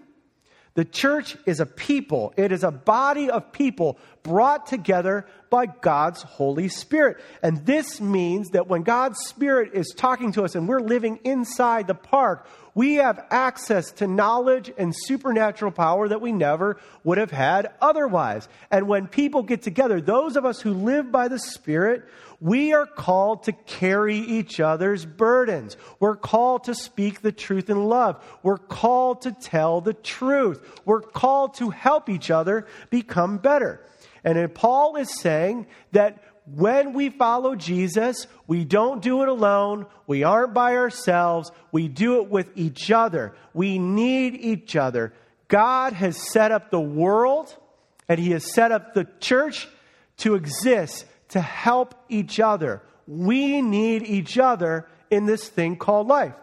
The 0.74 0.86
church 0.86 1.36
is 1.46 1.60
a 1.60 1.66
people, 1.66 2.34
it 2.38 2.54
is 2.54 2.64
a 2.64 2.72
body 2.72 3.30
of 3.30 3.52
people 3.52 3.98
brought 4.24 4.68
together 4.68 5.26
by 5.50 5.66
God's 5.66 6.22
Holy 6.22 6.70
Spirit. 6.70 7.18
And 7.44 7.66
this 7.66 8.00
means 8.00 8.52
that 8.52 8.68
when 8.68 8.84
God's 8.84 9.20
Spirit 9.20 9.72
is 9.74 9.94
talking 9.96 10.32
to 10.34 10.44
us 10.44 10.56
and 10.56 10.70
we're 10.70 10.80
living 10.80 11.20
inside 11.26 11.88
the 11.88 11.94
park, 11.94 12.48
we 12.74 12.96
have 12.96 13.26
access 13.30 13.92
to 13.94 14.08
knowledge 14.08 14.72
and 14.78 14.96
supernatural 14.96 15.74
power 15.74 16.08
that 16.08 16.22
we 16.22 16.32
never 16.32 16.80
would 17.04 17.18
have 17.18 17.32
had 17.32 17.72
otherwise. 17.82 18.48
And 18.72 18.88
when 18.88 19.08
people 19.08 19.44
get 19.44 19.62
together, 19.62 20.00
those 20.00 20.38
of 20.38 20.46
us 20.46 20.62
who 20.62 20.74
live 20.74 21.12
by 21.12 21.28
the 21.28 21.40
Spirit, 21.40 22.06
we 22.42 22.74
are 22.74 22.88
called 22.88 23.44
to 23.44 23.52
carry 23.52 24.18
each 24.18 24.60
other's 24.60 25.06
burdens. 25.06 25.78
We're 26.00 26.16
called 26.16 26.64
to 26.66 26.74
speak 26.74 27.22
the 27.22 27.32
truth 27.32 27.70
in 27.70 27.86
love. 27.86 28.22
We're 28.42 28.58
called 28.58 29.22
to 29.22 29.32
tell 29.32 29.80
the 29.80 29.94
truth. 29.94 30.82
We're 30.84 31.02
called 31.02 31.54
to 31.56 31.70
help 31.70 32.10
each 32.10 32.32
other 32.32 32.66
become 32.90 33.38
better. 33.38 33.86
And 34.24 34.54
Paul 34.54 34.96
is 34.96 35.20
saying 35.20 35.68
that 35.92 36.24
when 36.46 36.94
we 36.94 37.10
follow 37.10 37.56
Jesus, 37.56 38.26
we 38.48 38.66
don't 38.66 39.04
do 39.04 39.22
it 39.22 39.30
alone. 39.30 39.86
We 40.08 40.24
aren't 40.24 40.56
by 40.56 40.76
ourselves. 40.76 41.52
We 41.72 41.88
do 41.88 42.22
it 42.22 42.30
with 42.30 42.50
each 42.56 42.90
other. 42.90 43.36
We 43.54 43.78
need 43.78 44.36
each 44.36 44.76
other. 44.76 45.14
God 45.48 45.94
has 45.94 46.18
set 46.18 46.52
up 46.52 46.72
the 46.72 46.82
world 46.82 47.56
and 48.10 48.20
He 48.20 48.32
has 48.32 48.52
set 48.52 48.72
up 48.72 48.96
the 48.96 49.08
church 49.20 49.68
to 50.18 50.34
exist 50.34 51.06
to 51.32 51.42
help 51.42 51.96
each 52.10 52.40
other. 52.40 52.82
We 53.08 53.62
need 53.62 54.04
each 54.04 54.38
other 54.38 54.88
in 55.10 55.26
this 55.26 55.48
thing 55.48 55.76
called 55.76 56.08
life. 56.08 56.34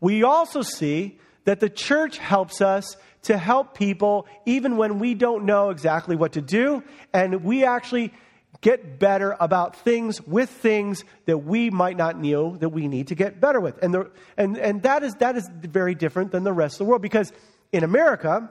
We 0.00 0.22
also 0.22 0.62
see 0.62 1.18
that 1.44 1.60
the 1.60 1.68
church 1.68 2.18
helps 2.18 2.60
us 2.60 2.96
to 3.22 3.36
help 3.36 3.74
people 3.74 4.26
even 4.46 4.76
when 4.76 4.98
we 4.98 5.14
don't 5.14 5.44
know 5.44 5.70
exactly 5.70 6.16
what 6.16 6.32
to 6.32 6.40
do, 6.40 6.82
and 7.12 7.42
we 7.42 7.64
actually 7.64 8.12
get 8.60 8.98
better 8.98 9.36
about 9.38 9.76
things 9.76 10.20
with 10.26 10.50
things 10.50 11.04
that 11.26 11.38
we 11.38 11.70
might 11.70 11.96
not 11.96 12.18
know 12.18 12.56
that 12.56 12.70
we 12.70 12.88
need 12.88 13.08
to 13.08 13.14
get 13.14 13.40
better 13.40 13.60
with. 13.60 13.82
And, 13.82 13.94
the, 13.94 14.10
and, 14.36 14.56
and 14.58 14.82
that, 14.82 15.02
is, 15.02 15.14
that 15.16 15.36
is 15.36 15.48
very 15.60 15.94
different 15.94 16.32
than 16.32 16.44
the 16.44 16.52
rest 16.52 16.74
of 16.74 16.78
the 16.78 16.84
world 16.86 17.02
because 17.02 17.32
in 17.72 17.84
America, 17.84 18.50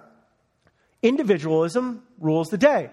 individualism 1.01 2.03
rules 2.19 2.50
the 2.50 2.57
day. 2.57 2.89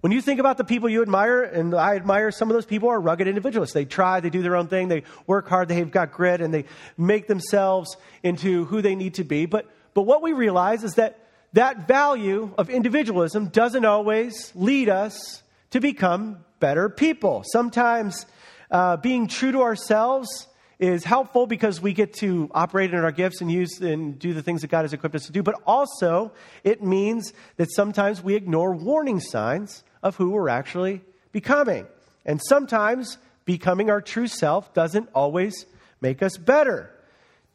When 0.00 0.12
you 0.12 0.22
think 0.22 0.38
about 0.38 0.58
the 0.58 0.64
people 0.64 0.88
you 0.88 1.02
admire, 1.02 1.42
and 1.42 1.74
I 1.74 1.96
admire 1.96 2.30
some 2.30 2.48
of 2.48 2.54
those 2.54 2.66
people 2.66 2.88
are 2.88 3.00
rugged 3.00 3.26
individualists. 3.26 3.74
They 3.74 3.84
try, 3.84 4.20
they 4.20 4.30
do 4.30 4.42
their 4.42 4.54
own 4.54 4.68
thing, 4.68 4.86
they 4.86 5.02
work 5.26 5.48
hard, 5.48 5.68
they've 5.68 5.90
got 5.90 6.12
grit, 6.12 6.40
and 6.40 6.54
they 6.54 6.66
make 6.96 7.26
themselves 7.26 7.96
into 8.22 8.64
who 8.66 8.80
they 8.80 8.94
need 8.94 9.14
to 9.14 9.24
be. 9.24 9.46
But, 9.46 9.68
but 9.94 10.02
what 10.02 10.22
we 10.22 10.32
realize 10.32 10.84
is 10.84 10.94
that 10.94 11.18
that 11.54 11.88
value 11.88 12.54
of 12.56 12.70
individualism 12.70 13.48
doesn't 13.48 13.84
always 13.84 14.52
lead 14.54 14.88
us 14.88 15.42
to 15.70 15.80
become 15.80 16.44
better 16.60 16.88
people. 16.88 17.42
Sometimes 17.52 18.24
uh, 18.70 18.98
being 18.98 19.26
true 19.26 19.50
to 19.50 19.62
ourselves 19.62 20.46
is 20.78 21.02
helpful 21.02 21.46
because 21.46 21.80
we 21.80 21.92
get 21.92 22.12
to 22.14 22.48
operate 22.54 22.94
in 22.94 23.00
our 23.00 23.10
gifts 23.10 23.40
and 23.40 23.50
use 23.50 23.80
and 23.80 24.16
do 24.16 24.32
the 24.32 24.42
things 24.42 24.60
that 24.60 24.70
God 24.70 24.82
has 24.82 24.92
equipped 24.92 25.16
us 25.16 25.26
to 25.26 25.32
do, 25.32 25.42
but 25.42 25.60
also 25.66 26.32
it 26.62 26.84
means 26.84 27.32
that 27.56 27.68
sometimes 27.72 28.22
we 28.22 28.36
ignore 28.36 28.74
warning 28.74 29.18
signs 29.18 29.82
of 30.02 30.16
who 30.16 30.30
we're 30.30 30.48
actually 30.48 31.02
becoming. 31.32 31.86
And 32.24 32.40
sometimes 32.42 33.18
becoming 33.44 33.90
our 33.90 34.00
true 34.00 34.28
self 34.28 34.74
doesn't 34.74 35.08
always 35.14 35.66
make 36.00 36.22
us 36.22 36.36
better. 36.36 36.90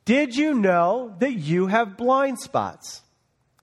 Did 0.05 0.35
you 0.35 0.53
know 0.53 1.15
that 1.19 1.33
you 1.33 1.67
have 1.67 1.97
blind 1.97 2.39
spots? 2.39 3.01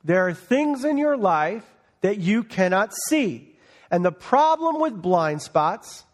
There 0.04 0.26
are 0.26 0.34
things 0.34 0.84
in 0.84 0.96
your 0.96 1.16
life 1.16 1.64
that 2.00 2.18
you 2.18 2.42
cannot 2.42 2.92
see. 3.08 3.54
And 3.90 4.04
the 4.04 4.12
problem 4.12 4.80
with 4.80 5.00
blind 5.00 5.42
spots 5.42 6.04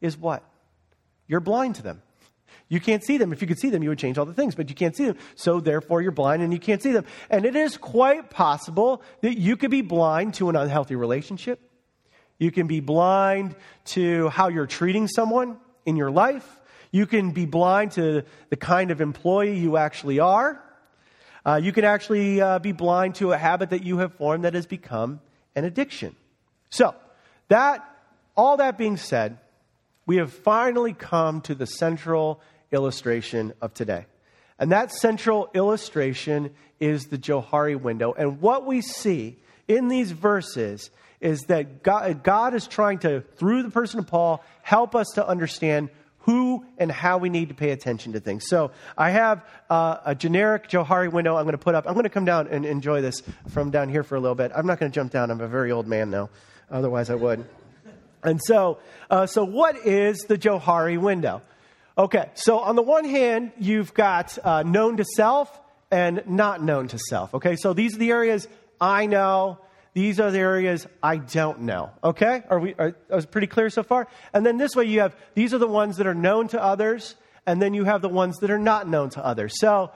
is 0.00 0.16
what? 0.16 0.42
You're 1.26 1.40
blind 1.40 1.74
to 1.76 1.82
them. 1.82 2.02
You 2.70 2.80
can't 2.80 3.02
see 3.02 3.16
them. 3.16 3.32
If 3.32 3.40
you 3.40 3.48
could 3.48 3.58
see 3.58 3.70
them, 3.70 3.82
you 3.82 3.88
would 3.88 3.98
change 3.98 4.18
all 4.18 4.26
the 4.26 4.34
things, 4.34 4.54
but 4.54 4.68
you 4.68 4.74
can't 4.74 4.94
see 4.94 5.06
them. 5.06 5.16
So 5.36 5.60
therefore, 5.60 6.02
you're 6.02 6.12
blind 6.12 6.42
and 6.42 6.52
you 6.52 6.58
can't 6.58 6.82
see 6.82 6.92
them. 6.92 7.06
And 7.30 7.44
it 7.44 7.56
is 7.56 7.76
quite 7.76 8.30
possible 8.30 9.02
that 9.22 9.38
you 9.38 9.56
could 9.56 9.70
be 9.70 9.80
blind 9.80 10.34
to 10.34 10.48
an 10.48 10.56
unhealthy 10.56 10.94
relationship. 10.94 11.60
You 12.38 12.50
can 12.50 12.66
be 12.66 12.80
blind 12.80 13.56
to 13.86 14.28
how 14.28 14.48
you're 14.48 14.66
treating 14.66 15.08
someone 15.08 15.58
in 15.84 15.96
your 15.96 16.10
life. 16.10 16.46
You 16.90 17.06
can 17.06 17.32
be 17.32 17.46
blind 17.46 17.92
to 17.92 18.22
the 18.48 18.56
kind 18.56 18.90
of 18.90 19.00
employee 19.00 19.58
you 19.58 19.76
actually 19.76 20.20
are. 20.20 20.62
Uh, 21.44 21.60
you 21.62 21.72
can 21.72 21.84
actually 21.84 22.40
uh, 22.40 22.58
be 22.58 22.72
blind 22.72 23.16
to 23.16 23.32
a 23.32 23.38
habit 23.38 23.70
that 23.70 23.82
you 23.82 23.98
have 23.98 24.14
formed 24.14 24.44
that 24.44 24.54
has 24.54 24.66
become 24.66 25.20
an 25.54 25.64
addiction. 25.64 26.14
So, 26.70 26.94
that, 27.48 27.84
all 28.36 28.58
that 28.58 28.78
being 28.78 28.96
said, 28.96 29.38
we 30.06 30.16
have 30.16 30.32
finally 30.32 30.92
come 30.92 31.40
to 31.42 31.54
the 31.54 31.66
central 31.66 32.40
illustration 32.70 33.52
of 33.60 33.74
today. 33.74 34.06
And 34.58 34.72
that 34.72 34.92
central 34.92 35.50
illustration 35.54 36.54
is 36.80 37.06
the 37.06 37.18
Johari 37.18 37.80
window. 37.80 38.12
And 38.12 38.40
what 38.40 38.66
we 38.66 38.80
see 38.80 39.38
in 39.66 39.88
these 39.88 40.12
verses 40.12 40.90
is 41.20 41.42
that 41.42 41.82
God, 41.82 42.22
God, 42.22 42.54
is 42.54 42.66
trying 42.66 42.98
to, 43.00 43.20
through 43.36 43.62
the 43.62 43.70
person 43.70 43.98
of 43.98 44.06
Paul, 44.06 44.42
help 44.62 44.94
us 44.94 45.08
to 45.14 45.26
understand 45.26 45.90
who 46.20 46.64
and 46.76 46.92
how 46.92 47.18
we 47.18 47.30
need 47.30 47.48
to 47.48 47.54
pay 47.54 47.70
attention 47.70 48.12
to 48.12 48.20
things. 48.20 48.44
So 48.48 48.70
I 48.96 49.10
have 49.10 49.44
uh, 49.70 49.98
a 50.04 50.14
generic 50.14 50.68
Johari 50.68 51.10
window 51.10 51.36
I'm 51.36 51.44
going 51.44 51.52
to 51.52 51.58
put 51.58 51.74
up. 51.74 51.86
I'm 51.86 51.94
going 51.94 52.04
to 52.04 52.10
come 52.10 52.26
down 52.26 52.48
and 52.48 52.66
enjoy 52.66 53.00
this 53.00 53.22
from 53.48 53.70
down 53.70 53.88
here 53.88 54.02
for 54.02 54.14
a 54.16 54.20
little 54.20 54.34
bit. 54.34 54.52
I'm 54.54 54.66
not 54.66 54.78
going 54.78 54.92
to 54.92 54.94
jump 54.94 55.10
down. 55.10 55.30
I'm 55.30 55.40
a 55.40 55.48
very 55.48 55.72
old 55.72 55.86
man 55.86 56.10
now. 56.10 56.28
Otherwise, 56.70 57.08
I 57.08 57.14
would. 57.14 57.46
And 58.22 58.40
so, 58.42 58.78
uh, 59.08 59.26
so 59.26 59.44
what 59.44 59.86
is 59.86 60.18
the 60.28 60.36
Johari 60.36 61.00
window? 61.00 61.40
Okay, 61.96 62.30
so 62.34 62.58
on 62.58 62.76
the 62.76 62.82
one 62.82 63.04
hand, 63.04 63.52
you've 63.58 63.94
got 63.94 64.38
uh, 64.44 64.62
known 64.62 64.98
to 64.98 65.04
self 65.04 65.58
and 65.90 66.22
not 66.26 66.62
known 66.62 66.88
to 66.88 66.98
self. 67.08 67.34
Okay, 67.34 67.56
so 67.56 67.72
these 67.72 67.94
are 67.96 67.98
the 67.98 68.10
areas 68.10 68.46
I 68.80 69.06
know. 69.06 69.58
These 69.94 70.20
are 70.20 70.30
the 70.30 70.38
areas 70.38 70.86
I 71.02 71.16
don't 71.16 71.62
know. 71.62 71.90
Okay, 72.04 72.42
are 72.48 72.60
we? 72.60 72.74
Are, 72.74 72.94
are 73.10 73.22
pretty 73.22 73.46
clear 73.46 73.70
so 73.70 73.82
far? 73.82 74.08
And 74.32 74.44
then 74.44 74.58
this 74.58 74.76
way, 74.76 74.84
you 74.84 75.00
have 75.00 75.16
these 75.34 75.54
are 75.54 75.58
the 75.58 75.66
ones 75.66 75.96
that 75.96 76.06
are 76.06 76.14
known 76.14 76.48
to 76.48 76.62
others, 76.62 77.14
and 77.46 77.60
then 77.60 77.74
you 77.74 77.84
have 77.84 78.02
the 78.02 78.08
ones 78.08 78.36
that 78.38 78.50
are 78.50 78.58
not 78.58 78.88
known 78.88 79.10
to 79.10 79.24
others. 79.24 79.58
So 79.58 79.90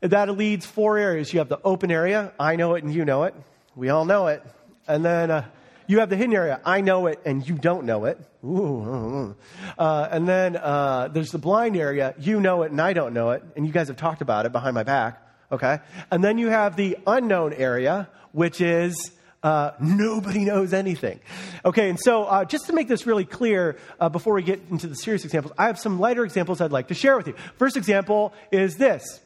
that 0.00 0.28
leads 0.36 0.66
four 0.66 0.98
areas. 0.98 1.32
You 1.32 1.38
have 1.38 1.48
the 1.48 1.60
open 1.64 1.90
area. 1.90 2.32
I 2.38 2.56
know 2.56 2.74
it, 2.74 2.84
and 2.84 2.92
you 2.92 3.04
know 3.04 3.24
it. 3.24 3.34
We 3.74 3.90
all 3.90 4.04
know 4.04 4.26
it. 4.26 4.42
And 4.88 5.04
then 5.04 5.30
uh, 5.30 5.44
you 5.88 6.00
have 6.00 6.10
the 6.10 6.16
hidden 6.16 6.34
area. 6.34 6.60
I 6.64 6.82
know 6.82 7.06
it 7.06 7.20
and 7.24 7.46
you 7.48 7.54
don't 7.54 7.84
know 7.86 8.04
it. 8.04 8.20
Ooh, 8.44 9.34
uh, 9.78 10.08
and 10.10 10.28
then 10.28 10.56
uh, 10.56 11.08
there's 11.08 11.30
the 11.30 11.38
blind 11.38 11.76
area. 11.76 12.14
You 12.18 12.40
know 12.40 12.62
it 12.62 12.70
and 12.70 12.80
I 12.80 12.92
don't 12.92 13.14
know 13.14 13.30
it. 13.30 13.42
And 13.56 13.66
you 13.66 13.72
guys 13.72 13.88
have 13.88 13.96
talked 13.96 14.20
about 14.20 14.46
it 14.46 14.52
behind 14.52 14.74
my 14.74 14.82
back. 14.82 15.22
Okay. 15.50 15.78
And 16.10 16.22
then 16.22 16.36
you 16.38 16.48
have 16.48 16.76
the 16.76 16.98
unknown 17.06 17.54
area, 17.54 18.08
which 18.32 18.60
is 18.60 19.12
uh, 19.42 19.72
nobody 19.80 20.44
knows 20.44 20.72
anything. 20.72 21.20
Okay, 21.64 21.90
and 21.90 21.98
so 21.98 22.24
uh, 22.24 22.44
just 22.44 22.66
to 22.66 22.72
make 22.72 22.88
this 22.88 23.06
really 23.06 23.24
clear 23.24 23.78
uh, 24.00 24.08
before 24.08 24.34
we 24.34 24.42
get 24.42 24.60
into 24.70 24.86
the 24.86 24.96
serious 24.96 25.24
examples, 25.24 25.54
I 25.56 25.66
have 25.66 25.78
some 25.78 26.00
lighter 26.00 26.24
examples 26.24 26.60
I'd 26.60 26.72
like 26.72 26.88
to 26.88 26.94
share 26.94 27.16
with 27.16 27.28
you. 27.28 27.34
First 27.56 27.76
example 27.76 28.32
is 28.50 28.76
this 28.76 29.20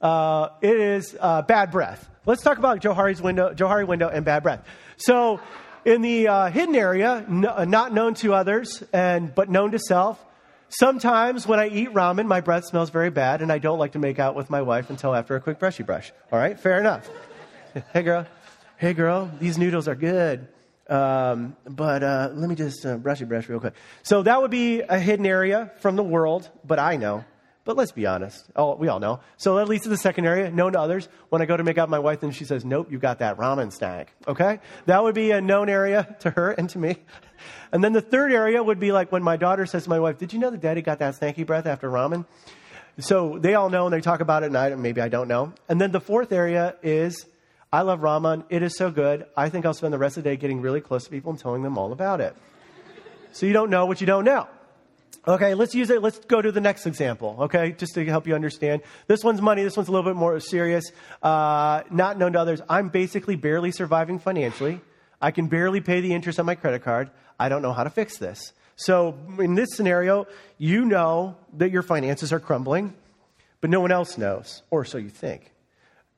uh, 0.00 0.48
it 0.60 0.78
is 0.78 1.16
uh, 1.18 1.42
bad 1.42 1.70
breath. 1.70 2.08
Let's 2.26 2.42
talk 2.42 2.58
about 2.58 2.80
Johari's 2.80 3.22
window, 3.22 3.54
Johari 3.54 3.86
window 3.86 4.08
and 4.08 4.24
bad 4.24 4.42
breath. 4.42 4.64
So, 4.96 5.40
in 5.84 6.02
the 6.02 6.26
uh, 6.26 6.50
hidden 6.50 6.74
area, 6.74 7.24
not 7.28 7.92
known 7.92 8.14
to 8.14 8.34
others, 8.34 8.82
and 8.92 9.32
but 9.32 9.48
known 9.48 9.70
to 9.70 9.78
self, 9.78 10.22
sometimes 10.68 11.46
when 11.46 11.60
I 11.60 11.68
eat 11.68 11.92
ramen, 11.92 12.26
my 12.26 12.40
breath 12.40 12.64
smells 12.64 12.90
very 12.90 13.10
bad, 13.10 13.40
and 13.40 13.52
I 13.52 13.58
don't 13.58 13.78
like 13.78 13.92
to 13.92 14.00
make 14.00 14.18
out 14.18 14.34
with 14.34 14.50
my 14.50 14.62
wife 14.62 14.90
until 14.90 15.14
after 15.14 15.36
a 15.36 15.40
quick 15.40 15.60
brushy 15.60 15.84
brush. 15.84 16.12
All 16.32 16.38
right, 16.38 16.58
fair 16.58 16.80
enough. 16.80 17.08
hey, 17.92 18.02
girl. 18.02 18.26
Hey, 18.78 18.92
girl. 18.92 19.30
These 19.40 19.56
noodles 19.56 19.88
are 19.88 19.94
good. 19.94 20.48
Um, 20.86 21.56
but 21.64 22.02
uh, 22.02 22.28
let 22.34 22.46
me 22.46 22.54
just 22.54 22.84
uh, 22.84 22.98
brushy 22.98 23.24
brush 23.24 23.48
real 23.48 23.58
quick. 23.58 23.72
So 24.02 24.22
that 24.22 24.42
would 24.42 24.50
be 24.50 24.80
a 24.82 24.98
hidden 24.98 25.24
area 25.24 25.72
from 25.80 25.96
the 25.96 26.02
world, 26.02 26.50
but 26.62 26.78
I 26.78 26.96
know. 26.96 27.24
But 27.64 27.78
let's 27.78 27.92
be 27.92 28.04
honest. 28.04 28.44
Oh, 28.54 28.76
we 28.76 28.88
all 28.88 29.00
know. 29.00 29.20
So 29.38 29.56
that 29.56 29.66
leads 29.66 29.84
to 29.84 29.88
the 29.88 29.96
second 29.96 30.26
area, 30.26 30.50
known 30.50 30.72
to 30.72 30.78
others. 30.78 31.08
When 31.30 31.40
I 31.40 31.46
go 31.46 31.56
to 31.56 31.64
make 31.64 31.78
out 31.78 31.88
my 31.88 31.98
wife, 31.98 32.22
and 32.22 32.34
she 32.34 32.44
says, 32.44 32.66
Nope, 32.66 32.92
you 32.92 32.98
got 32.98 33.20
that 33.20 33.38
ramen 33.38 33.72
snack. 33.72 34.12
Okay? 34.28 34.60
That 34.84 35.02
would 35.02 35.14
be 35.14 35.30
a 35.30 35.40
known 35.40 35.70
area 35.70 36.14
to 36.20 36.30
her 36.32 36.50
and 36.50 36.68
to 36.70 36.78
me. 36.78 36.96
And 37.72 37.82
then 37.82 37.94
the 37.94 38.02
third 38.02 38.30
area 38.30 38.62
would 38.62 38.78
be 38.78 38.92
like 38.92 39.10
when 39.10 39.22
my 39.22 39.38
daughter 39.38 39.64
says 39.64 39.84
to 39.84 39.90
my 39.90 40.00
wife, 40.00 40.18
Did 40.18 40.34
you 40.34 40.38
know 40.38 40.50
that 40.50 40.60
daddy 40.60 40.82
got 40.82 40.98
that 40.98 41.18
snacky 41.18 41.46
breath 41.46 41.64
after 41.64 41.90
ramen? 41.90 42.26
So 42.98 43.38
they 43.38 43.54
all 43.54 43.70
know 43.70 43.86
and 43.86 43.94
they 43.94 44.02
talk 44.02 44.20
about 44.20 44.42
it, 44.42 44.46
and 44.46 44.58
I, 44.58 44.74
maybe 44.74 45.00
I 45.00 45.08
don't 45.08 45.28
know. 45.28 45.54
And 45.66 45.80
then 45.80 45.92
the 45.92 46.00
fourth 46.00 46.30
area 46.30 46.76
is 46.82 47.24
I 47.72 47.82
love 47.82 48.00
ramen. 48.00 48.44
It 48.48 48.62
is 48.62 48.76
so 48.76 48.90
good. 48.90 49.26
I 49.36 49.48
think 49.48 49.66
I'll 49.66 49.74
spend 49.74 49.92
the 49.92 49.98
rest 49.98 50.16
of 50.16 50.24
the 50.24 50.30
day 50.30 50.36
getting 50.36 50.60
really 50.60 50.80
close 50.80 51.04
to 51.04 51.10
people 51.10 51.30
and 51.30 51.38
telling 51.38 51.62
them 51.62 51.76
all 51.76 51.92
about 51.92 52.20
it. 52.20 52.36
So 53.32 53.44
you 53.46 53.52
don't 53.52 53.70
know 53.70 53.86
what 53.86 54.00
you 54.00 54.06
don't 54.06 54.24
know. 54.24 54.48
Okay, 55.28 55.54
let's 55.54 55.74
use 55.74 55.90
it. 55.90 56.02
Let's 56.02 56.18
go 56.20 56.40
to 56.40 56.52
the 56.52 56.60
next 56.60 56.86
example, 56.86 57.36
okay, 57.40 57.72
just 57.72 57.94
to 57.94 58.04
help 58.04 58.28
you 58.28 58.34
understand. 58.36 58.82
This 59.08 59.24
one's 59.24 59.42
money. 59.42 59.64
This 59.64 59.76
one's 59.76 59.88
a 59.88 59.92
little 59.92 60.08
bit 60.08 60.16
more 60.16 60.38
serious. 60.38 60.92
Uh, 61.20 61.82
not 61.90 62.16
known 62.16 62.34
to 62.34 62.40
others. 62.40 62.60
I'm 62.68 62.90
basically 62.90 63.34
barely 63.34 63.72
surviving 63.72 64.20
financially. 64.20 64.80
I 65.20 65.32
can 65.32 65.48
barely 65.48 65.80
pay 65.80 66.00
the 66.00 66.14
interest 66.14 66.38
on 66.38 66.46
my 66.46 66.54
credit 66.54 66.82
card. 66.84 67.10
I 67.40 67.48
don't 67.48 67.60
know 67.62 67.72
how 67.72 67.82
to 67.82 67.90
fix 67.90 68.18
this. 68.18 68.52
So, 68.76 69.18
in 69.38 69.54
this 69.56 69.70
scenario, 69.72 70.26
you 70.58 70.84
know 70.84 71.36
that 71.54 71.70
your 71.72 71.82
finances 71.82 72.32
are 72.32 72.40
crumbling, 72.40 72.94
but 73.60 73.70
no 73.70 73.80
one 73.80 73.90
else 73.90 74.16
knows, 74.16 74.62
or 74.70 74.84
so 74.84 74.98
you 74.98 75.08
think. 75.08 75.50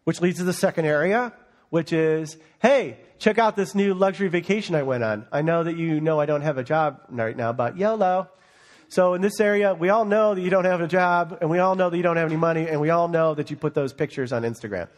Which 0.08 0.22
leads 0.22 0.38
to 0.38 0.44
the 0.44 0.54
second 0.54 0.86
area, 0.86 1.34
which 1.68 1.92
is 1.92 2.38
hey, 2.60 2.96
check 3.18 3.38
out 3.38 3.56
this 3.56 3.74
new 3.74 3.92
luxury 3.92 4.28
vacation 4.28 4.74
I 4.74 4.82
went 4.82 5.04
on. 5.04 5.26
I 5.30 5.42
know 5.42 5.64
that 5.64 5.76
you 5.76 6.00
know 6.00 6.18
I 6.18 6.24
don't 6.24 6.40
have 6.40 6.56
a 6.56 6.64
job 6.64 7.02
right 7.10 7.36
now, 7.36 7.52
but 7.52 7.76
YOLO. 7.76 8.26
So 8.88 9.12
in 9.12 9.20
this 9.20 9.38
area, 9.38 9.74
we 9.74 9.90
all 9.90 10.06
know 10.06 10.34
that 10.34 10.40
you 10.40 10.48
don't 10.48 10.64
have 10.64 10.80
a 10.80 10.88
job, 10.88 11.36
and 11.42 11.50
we 11.50 11.58
all 11.58 11.74
know 11.74 11.90
that 11.90 11.96
you 11.98 12.02
don't 12.02 12.16
have 12.16 12.26
any 12.26 12.38
money, 12.38 12.66
and 12.66 12.80
we 12.80 12.88
all 12.88 13.08
know 13.08 13.34
that 13.34 13.50
you 13.50 13.58
put 13.58 13.74
those 13.74 13.92
pictures 13.92 14.32
on 14.32 14.44
Instagram. 14.44 14.88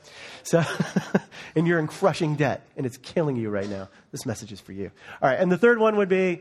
So, 0.44 0.62
and 1.56 1.66
you're 1.66 1.80
in 1.80 1.88
crushing 1.88 2.36
debt, 2.36 2.64
and 2.76 2.86
it's 2.86 2.96
killing 2.98 3.34
you 3.34 3.50
right 3.50 3.68
now. 3.68 3.88
This 4.12 4.24
message 4.26 4.52
is 4.52 4.60
for 4.60 4.70
you. 4.70 4.92
All 5.20 5.28
right, 5.28 5.40
and 5.40 5.50
the 5.50 5.58
third 5.58 5.80
one 5.80 5.96
would 5.96 6.08
be, 6.08 6.40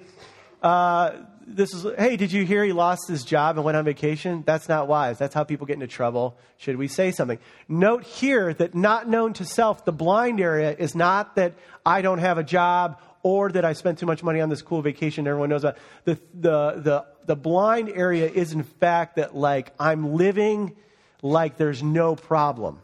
uh, 0.62 1.14
this 1.56 1.74
is, 1.74 1.86
hey, 1.98 2.16
did 2.18 2.32
you 2.32 2.46
hear 2.46 2.64
he 2.64 2.72
lost 2.72 3.08
his 3.08 3.24
job 3.24 3.58
and 3.58 3.66
went 3.66 3.76
on 3.76 3.86
vacation? 3.86 4.44
That's 4.46 4.70
not 4.70 4.88
wise. 4.88 5.18
That's 5.18 5.34
how 5.34 5.44
people 5.44 5.66
get 5.66 5.74
into 5.74 5.88
trouble. 5.88 6.38
Should 6.58 6.78
we 6.78 6.88
say 6.88 7.12
something? 7.12 7.40
Note 7.68 8.04
here 8.04 8.54
that 8.54 8.76
not 8.76 9.08
known 9.10 9.34
to 9.34 9.46
self, 9.46 9.86
the 9.86 9.92
blind 9.92 10.40
area 10.40 10.76
is 10.78 10.96
not 10.96 11.36
that 11.36 11.56
I 11.86 12.02
don't 12.02 12.20
have 12.20 12.38
a 12.38 12.44
job 12.44 13.02
or 13.24 13.52
that 13.52 13.66
I 13.66 13.74
spent 13.74 14.00
too 14.00 14.06
much 14.06 14.24
money 14.24 14.42
on 14.42 14.50
this 14.50 14.62
cool 14.62 14.82
vacation 14.82 15.28
everyone 15.28 15.50
knows 15.50 15.64
about. 15.64 15.78
The, 16.06 16.20
the, 16.34 16.72
the, 16.78 17.06
the 17.26 17.36
blind 17.36 17.90
area 17.90 18.30
is, 18.30 18.54
in 18.54 18.64
fact, 18.64 19.18
that 19.18 19.36
like 19.36 19.74
I'm 19.80 20.14
living 20.14 20.76
like 21.22 21.58
there's 21.58 21.84
no 21.84 22.16
problem. 22.16 22.80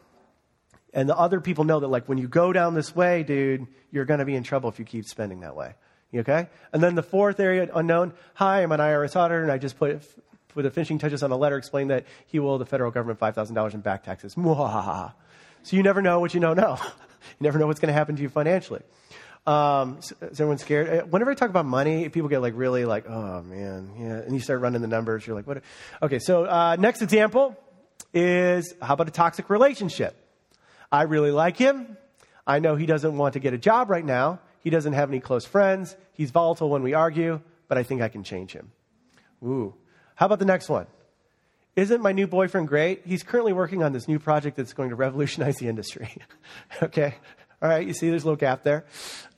And 0.94 1.10
the 1.10 1.18
other 1.18 1.42
people 1.42 1.66
know 1.66 1.82
that, 1.82 1.90
like, 1.90 2.08
when 2.08 2.18
you 2.18 2.30
go 2.30 2.54
down 2.54 2.74
this 2.74 2.96
way, 2.96 3.24
dude, 3.24 3.68
you're 3.92 4.06
going 4.06 4.20
to 4.20 4.26
be 4.26 4.34
in 4.34 4.44
trouble 4.44 4.70
if 4.70 4.80
you 4.80 4.86
keep 4.86 5.06
spending 5.06 5.42
that 5.42 5.54
way. 5.54 5.76
Okay? 6.20 6.48
And 6.74 6.82
then 6.82 6.96
the 6.96 7.04
fourth 7.04 7.40
area, 7.40 7.70
unknown. 7.74 8.14
Hi, 8.36 8.64
I'm 8.64 8.72
an 8.72 8.80
IRS 8.80 9.16
auditor, 9.16 9.44
and 9.44 9.52
I 9.52 9.58
just 9.58 9.78
put, 9.78 10.02
put 10.50 10.64
the 10.64 10.72
finishing 10.72 11.00
touches 11.00 11.24
on 11.24 11.32
a 11.32 11.38
letter 11.38 11.58
explaining 11.58 11.90
that 11.90 12.06
he 12.28 12.40
will 12.40 12.58
the 12.58 12.66
federal 12.66 12.92
government 12.92 13.20
$5,000 13.20 13.74
in 13.74 13.82
back 13.82 14.04
taxes. 14.04 14.36
Mwahaha. 14.36 15.14
So 15.64 15.76
you 15.76 15.82
never 15.82 16.00
know 16.00 16.20
what 16.20 16.36
you 16.36 16.40
don't 16.40 16.58
know. 16.58 16.78
you 16.84 17.38
never 17.40 17.58
know 17.58 17.66
what's 17.66 17.80
going 17.80 17.88
to 17.88 17.94
happen 17.94 18.16
to 18.18 18.22
you 18.22 18.30
financially. 18.30 18.84
Um, 19.48 19.98
is 19.98 20.14
everyone 20.22 20.60
scared? 20.60 20.90
Uh, 20.90 21.06
whenever 21.06 21.32
I 21.32 21.34
talk 21.34 21.50
about 21.50 21.66
money, 21.66 22.08
people 22.10 22.30
get 22.30 22.42
like 22.42 22.54
really 22.56 22.86
like, 22.86 23.10
oh 23.10 23.42
man, 23.42 23.92
yeah. 23.98 24.06
And 24.06 24.34
you 24.34 24.40
start 24.40 24.62
running 24.62 24.82
the 24.82 24.88
numbers. 24.88 25.26
You're 25.26 25.36
like, 25.36 25.48
what? 25.48 25.64
Okay, 26.04 26.20
so 26.20 26.46
uh, 26.46 26.76
next 26.80 27.02
example 27.02 27.56
is 28.14 28.74
how 28.82 28.94
about 28.94 29.08
a 29.08 29.12
toxic 29.12 29.50
relationship? 29.50 30.16
I 30.92 31.04
really 31.04 31.32
like 31.32 31.58
him. 31.58 31.98
I 32.48 32.60
know 32.60 32.76
he 32.76 32.86
doesn't 32.86 33.18
want 33.18 33.34
to 33.34 33.40
get 33.40 33.54
a 33.54 33.58
job 33.58 33.90
right 33.90 34.06
now. 34.06 34.40
He 34.66 34.72
doesn't 34.72 34.94
have 34.94 35.10
any 35.10 35.20
close 35.20 35.46
friends. 35.46 35.96
He's 36.14 36.32
volatile 36.32 36.72
when 36.72 36.82
we 36.82 36.96
argue, 36.96 37.40
but 37.68 37.78
I 37.78 37.84
think 37.84 38.02
I 38.02 38.10
can 38.10 38.24
change 38.24 38.52
him. 38.52 38.72
Ooh. 39.44 39.76
How 40.16 40.26
about 40.26 40.40
the 40.40 40.46
next 40.46 40.70
one? 40.70 40.88
Isn't 41.76 42.02
my 42.02 42.14
new 42.14 42.26
boyfriend 42.26 42.68
great? 42.68 43.04
He's 43.06 43.22
currently 43.22 43.54
working 43.54 43.84
on 43.84 43.94
this 43.94 44.08
new 44.08 44.18
project 44.18 44.58
that's 44.58 44.74
going 44.74 44.90
to 44.90 44.96
revolutionize 44.96 45.58
the 45.58 45.68
industry. 45.68 46.10
okay. 46.82 47.14
All 47.62 47.70
right. 47.70 47.86
You 47.86 47.94
see 47.94 48.10
there's 48.10 48.24
a 48.24 48.26
little 48.26 48.40
gap 48.40 48.64
there. 48.64 48.86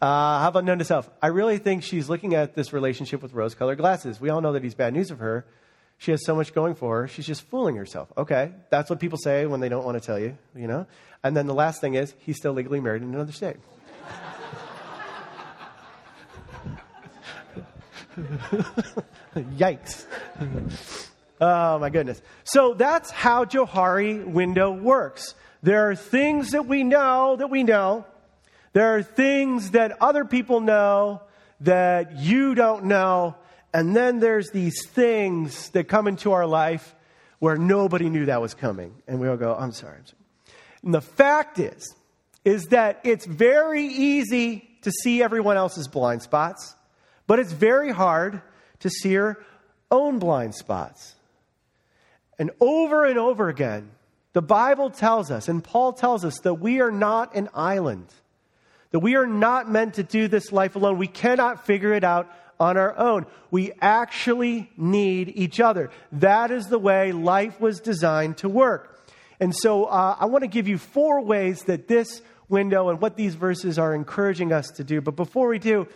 Uh, 0.01 0.39
how 0.39 0.47
about 0.47 0.63
none 0.63 0.79
to 0.79 0.85
self? 0.85 1.09
I 1.21 1.27
really 1.27 1.57
think 1.57 1.83
she's 1.83 2.07
looking 2.07 2.33
at 2.33 2.55
this 2.55 2.71
relationship 2.71 3.21
with 3.21 3.33
rose 3.33 3.53
colored 3.53 3.79
glasses. 3.79 4.21
We 4.21 4.29
all 4.29 4.39
know 4.39 4.53
that 4.53 4.63
he's 4.63 4.75
bad 4.75 4.93
news 4.93 5.11
of 5.11 5.19
her. 5.19 5.45
She 5.97 6.11
has 6.11 6.23
so 6.25 6.35
much 6.35 6.53
going 6.53 6.75
for 6.75 7.01
her. 7.01 7.07
She's 7.09 7.27
just 7.27 7.41
fooling 7.49 7.75
herself. 7.75 8.13
Okay. 8.15 8.53
That's 8.69 8.89
what 8.89 9.01
people 9.01 9.17
say 9.17 9.45
when 9.45 9.59
they 9.59 9.67
don't 9.67 9.83
want 9.83 10.01
to 10.01 10.05
tell 10.05 10.17
you, 10.17 10.37
you 10.55 10.67
know? 10.67 10.87
And 11.21 11.35
then 11.35 11.47
the 11.47 11.53
last 11.53 11.81
thing 11.81 11.95
is 11.95 12.15
he's 12.19 12.37
still 12.37 12.53
legally 12.53 12.79
married 12.79 13.01
in 13.01 13.13
another 13.13 13.33
state. 13.33 13.57
Yikes. 19.35 20.05
oh, 21.41 21.79
my 21.79 21.89
goodness. 21.89 22.21
So 22.43 22.73
that's 22.73 23.11
how 23.11 23.45
Johari 23.45 24.25
window 24.25 24.71
works. 24.71 25.35
There 25.63 25.89
are 25.89 25.95
things 25.95 26.51
that 26.51 26.65
we 26.65 26.83
know 26.83 27.35
that 27.35 27.49
we 27.49 27.63
know. 27.63 28.05
There 28.73 28.95
are 28.95 29.03
things 29.03 29.71
that 29.71 29.97
other 30.01 30.25
people 30.25 30.59
know 30.59 31.21
that 31.61 32.17
you 32.17 32.55
don't 32.55 32.85
know. 32.85 33.35
And 33.73 33.95
then 33.95 34.19
there's 34.19 34.49
these 34.51 34.87
things 34.87 35.69
that 35.69 35.87
come 35.87 36.07
into 36.07 36.31
our 36.31 36.45
life 36.45 36.95
where 37.39 37.57
nobody 37.57 38.09
knew 38.09 38.25
that 38.25 38.41
was 38.41 38.53
coming. 38.53 38.95
And 39.07 39.19
we 39.19 39.27
all 39.27 39.37
go, 39.37 39.55
I'm 39.55 39.71
sorry. 39.71 39.97
I'm 39.97 40.05
sorry. 40.05 40.17
And 40.83 40.93
the 40.93 41.01
fact 41.01 41.59
is, 41.59 41.95
is 42.45 42.67
that 42.67 43.01
it's 43.03 43.25
very 43.25 43.85
easy 43.85 44.67
to 44.83 44.91
see 45.03 45.21
everyone 45.21 45.57
else's 45.57 45.87
blind 45.87 46.21
spots, 46.21 46.75
but 47.27 47.39
it's 47.39 47.51
very 47.51 47.91
hard 47.91 48.41
to 48.79 48.89
see 48.89 49.11
your 49.11 49.43
own 49.91 50.19
blind 50.19 50.55
spots. 50.55 51.15
And 52.39 52.51
over 52.59 53.05
and 53.05 53.17
over 53.17 53.49
again, 53.49 53.91
the 54.33 54.41
Bible 54.41 54.89
tells 54.89 55.31
us, 55.31 55.47
and 55.47 55.63
Paul 55.63 55.93
tells 55.93 56.23
us, 56.23 56.39
that 56.39 56.55
we 56.55 56.79
are 56.79 56.91
not 56.91 57.35
an 57.35 57.49
island, 57.53 58.07
that 58.91 58.99
we 58.99 59.15
are 59.15 59.27
not 59.27 59.69
meant 59.69 59.95
to 59.95 60.03
do 60.03 60.27
this 60.27 60.51
life 60.51 60.75
alone. 60.75 60.97
We 60.97 61.07
cannot 61.07 61.65
figure 61.65 61.93
it 61.93 62.03
out 62.03 62.31
on 62.59 62.77
our 62.77 62.97
own. 62.97 63.25
We 63.51 63.71
actually 63.81 64.69
need 64.77 65.31
each 65.35 65.59
other. 65.59 65.89
That 66.11 66.51
is 66.51 66.67
the 66.67 66.79
way 66.79 67.11
life 67.11 67.59
was 67.59 67.79
designed 67.79 68.37
to 68.37 68.49
work. 68.49 69.05
And 69.39 69.55
so 69.55 69.85
uh, 69.85 70.17
I 70.19 70.25
want 70.25 70.43
to 70.43 70.47
give 70.47 70.67
you 70.67 70.77
four 70.77 71.21
ways 71.21 71.63
that 71.63 71.87
this 71.87 72.21
window 72.49 72.89
and 72.89 73.01
what 73.01 73.15
these 73.15 73.35
verses 73.35 73.77
are 73.77 73.93
encouraging 73.93 74.51
us 74.51 74.67
to 74.71 74.83
do. 74.83 75.01
But 75.01 75.15
before 75.15 75.47
we 75.47 75.59
do, 75.59 75.87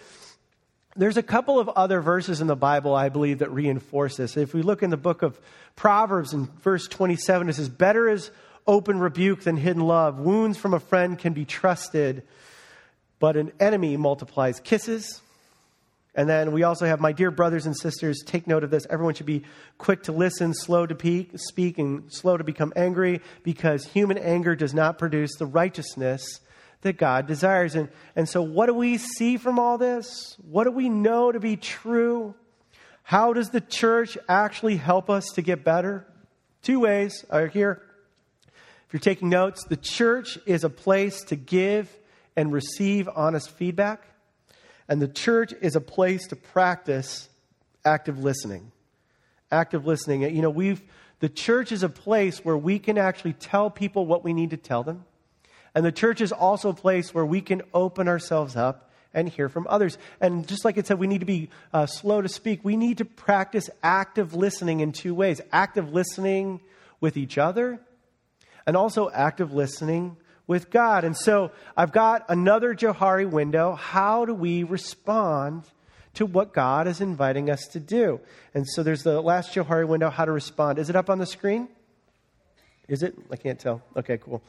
there's 0.96 1.18
a 1.18 1.24
couple 1.24 1.60
of 1.60 1.70
other 1.70 2.02
verses 2.02 2.42
in 2.42 2.48
the 2.48 2.56
Bible, 2.56 2.94
I 2.94 3.10
believe, 3.10 3.40
that 3.40 3.52
reinforce 3.52 4.18
this. 4.18 4.36
If 4.36 4.54
we 4.54 4.62
look 4.62 4.84
in 4.84 4.90
the 4.90 4.98
book 4.98 5.22
of 5.22 5.40
Proverbs 5.76 6.34
in 6.34 6.48
verse 6.62 6.88
27, 6.88 7.50
it 7.50 7.54
says, 7.54 7.70
Better 7.70 8.10
is 8.10 8.32
open 8.68 9.00
rebuke 9.00 9.42
than 9.42 9.58
hidden 9.58 9.84
love. 9.84 10.20
Wounds 10.20 10.58
from 10.58 10.74
a 10.74 10.80
friend 10.80 11.18
can 11.18 11.34
be 11.34 11.46
trusted, 11.46 12.24
but 13.20 13.38
an 13.38 13.52
enemy 13.60 13.96
multiplies 13.98 14.60
kisses. 14.60 15.22
And 16.14 16.28
then 16.28 16.52
we 16.52 16.64
also 16.64 16.86
have, 16.86 17.00
my 17.00 17.14
dear 17.14 17.32
brothers 17.32 17.66
and 17.66 17.78
sisters, 17.78 18.22
take 18.26 18.46
note 18.46 18.66
of 18.66 18.70
this. 18.70 18.86
Everyone 18.90 19.14
should 19.14 19.26
be 19.26 19.44
quick 19.78 20.04
to 20.04 20.12
listen, 20.12 20.54
slow 20.54 20.86
to 20.86 20.94
peak, 20.94 21.32
speak, 21.36 21.78
and 21.78 22.12
slow 22.12 22.36
to 22.36 22.44
become 22.44 22.74
angry, 22.76 23.22
because 23.44 23.86
human 23.86 24.18
anger 24.18 24.54
does 24.54 24.74
not 24.74 25.00
produce 25.00 25.32
the 25.38 25.46
righteousness 25.46 26.42
that 26.82 26.98
God 26.98 27.28
desires. 27.28 27.76
And, 27.76 27.90
and 28.16 28.28
so, 28.28 28.42
what 28.42 28.68
do 28.68 28.74
we 28.74 28.98
see 28.98 29.38
from 29.38 29.60
all 29.60 29.78
this? 29.78 30.38
What 30.50 30.66
do 30.66 30.72
we 30.72 30.90
know 30.90 31.32
to 31.32 31.40
be 31.40 31.56
true? 31.56 32.36
How 33.04 33.34
does 33.34 33.50
the 33.50 33.62
church 33.62 34.18
actually 34.28 34.78
help 34.78 35.10
us 35.10 35.26
to 35.36 35.42
get 35.42 35.64
better? 35.64 36.06
Two 36.62 36.80
ways 36.82 37.26
are 37.30 37.48
here. 37.48 37.82
If 38.88 38.94
you're 38.94 39.00
taking 39.00 39.30
notes, 39.30 39.64
the 39.66 39.78
church 39.78 40.38
is 40.46 40.64
a 40.64 40.70
place 40.70 41.24
to 41.26 41.36
give 41.36 41.90
and 42.36 42.52
receive 42.52 43.10
honest 43.16 43.50
feedback. 43.50 44.04
And 44.88 45.02
the 45.02 45.08
church 45.08 45.54
is 45.62 45.76
a 45.76 45.82
place 45.82 46.28
to 46.28 46.36
practice 46.36 47.30
active 47.86 48.20
listening. 48.20 48.72
Active 49.52 49.86
listening. 49.86 50.24
You 50.24 50.42
know, 50.42 50.50
we've, 50.50 50.82
the 51.20 51.30
church 51.30 51.72
is 51.72 51.84
a 51.84 51.90
place 51.90 52.44
where 52.44 52.58
we 52.58 52.80
can 52.80 52.98
actually 52.98 53.34
tell 53.34 53.70
people 53.70 54.06
what 54.06 54.24
we 54.24 54.34
need 54.34 54.50
to 54.50 54.58
tell 54.58 54.84
them. 54.84 55.06
And 55.74 55.86
the 55.86 55.92
church 55.92 56.22
is 56.22 56.32
also 56.32 56.70
a 56.70 56.74
place 56.74 57.14
where 57.14 57.26
we 57.26 57.42
can 57.42 57.62
open 57.74 58.08
ourselves 58.08 58.56
up 58.56 58.90
and 59.14 59.28
hear 59.28 59.50
from 59.50 59.68
others. 59.70 59.98
And 60.20 60.48
just 60.48 60.66
like 60.66 60.78
it 60.78 60.88
said, 60.88 61.00
we 61.00 61.08
need 61.08 61.20
to 61.20 61.26
be 61.26 61.50
uh, 61.74 61.86
slow 61.86 62.22
to 62.22 62.30
speak. 62.30 62.64
We 62.64 62.78
need 62.78 63.00
to 63.00 63.06
practice 63.06 63.70
active 63.84 64.34
listening 64.34 64.80
in 64.80 64.92
two 64.92 65.14
ways 65.14 65.42
active 65.52 65.94
listening 65.94 66.62
with 67.00 67.18
each 67.18 67.38
other, 67.38 67.80
and 68.66 68.78
also 68.78 69.10
active 69.10 69.54
listening 69.54 70.18
with 70.46 70.70
God. 70.70 71.04
And 71.04 71.18
so 71.18 71.52
I've 71.76 71.92
got 71.92 72.26
another 72.30 72.76
Johari 72.76 73.30
window. 73.30 73.74
How 73.74 74.26
do 74.26 74.34
we 74.34 74.64
respond 74.64 75.64
to 76.14 76.26
what 76.26 76.54
God 76.54 76.88
is 76.88 77.02
inviting 77.02 77.50
us 77.50 77.66
to 77.72 77.80
do? 77.80 78.20
And 78.54 78.68
so 78.68 78.84
there's 78.84 79.04
the 79.04 79.20
last 79.22 79.56
Johari 79.56 79.88
window, 79.88 80.10
how 80.10 80.26
to 80.26 80.32
respond. 80.32 80.78
Is 80.78 80.90
it 80.90 80.96
up 80.96 81.10
on 81.10 81.18
the 81.18 81.26
screen? 81.26 81.70
Is 82.88 83.02
it? 83.02 83.16
I 83.32 83.38
can't 83.38 83.60
tell. 83.60 83.82
Okay, 83.96 84.18
cool. 84.18 84.44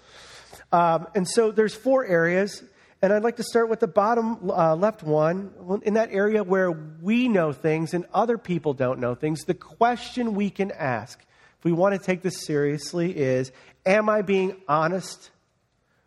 Um, 0.70 1.06
and 1.14 1.28
so 1.28 1.50
there's 1.50 1.74
four 1.74 2.04
areas. 2.04 2.62
And 3.00 3.12
I'd 3.12 3.24
like 3.24 3.36
to 3.36 3.42
start 3.42 3.68
with 3.68 3.80
the 3.80 3.88
bottom 3.88 4.50
uh, 4.50 4.76
left 4.76 5.02
one. 5.02 5.80
In 5.84 5.94
that 5.94 6.10
area 6.12 6.44
where 6.44 6.70
we 6.70 7.28
know 7.28 7.52
things 7.52 7.94
and 7.94 8.06
other 8.14 8.38
people 8.38 8.74
don't 8.74 9.00
know 9.00 9.14
things, 9.14 9.44
the 9.44 9.54
question 9.54 10.34
we 10.34 10.50
can 10.50 10.70
ask, 10.70 11.18
if 11.58 11.64
we 11.64 11.72
want 11.72 11.94
to 11.94 12.00
take 12.00 12.22
this 12.22 12.44
seriously, 12.44 13.16
is 13.16 13.50
Am 13.84 14.08
I 14.08 14.22
being 14.22 14.56
honest 14.68 15.30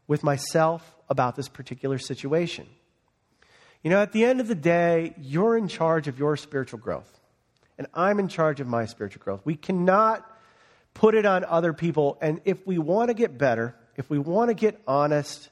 with 0.07 0.23
myself 0.23 0.95
about 1.09 1.35
this 1.35 1.47
particular 1.47 1.97
situation. 1.97 2.67
You 3.83 3.91
know, 3.91 4.01
at 4.01 4.11
the 4.11 4.25
end 4.25 4.39
of 4.39 4.47
the 4.47 4.55
day, 4.55 5.13
you're 5.19 5.57
in 5.57 5.67
charge 5.67 6.07
of 6.07 6.17
your 6.17 6.37
spiritual 6.37 6.79
growth, 6.79 7.19
and 7.77 7.87
I'm 7.93 8.19
in 8.19 8.27
charge 8.27 8.59
of 8.59 8.67
my 8.67 8.85
spiritual 8.85 9.23
growth. 9.23 9.41
We 9.45 9.55
cannot 9.55 10.25
put 10.93 11.13
it 11.13 11.25
on 11.25 11.43
other 11.45 11.73
people, 11.73 12.17
and 12.21 12.41
if 12.45 12.65
we 12.65 12.77
want 12.77 13.09
to 13.09 13.13
get 13.13 13.37
better, 13.37 13.75
if 13.97 14.09
we 14.09 14.19
want 14.19 14.49
to 14.49 14.53
get 14.53 14.81
honest 14.87 15.49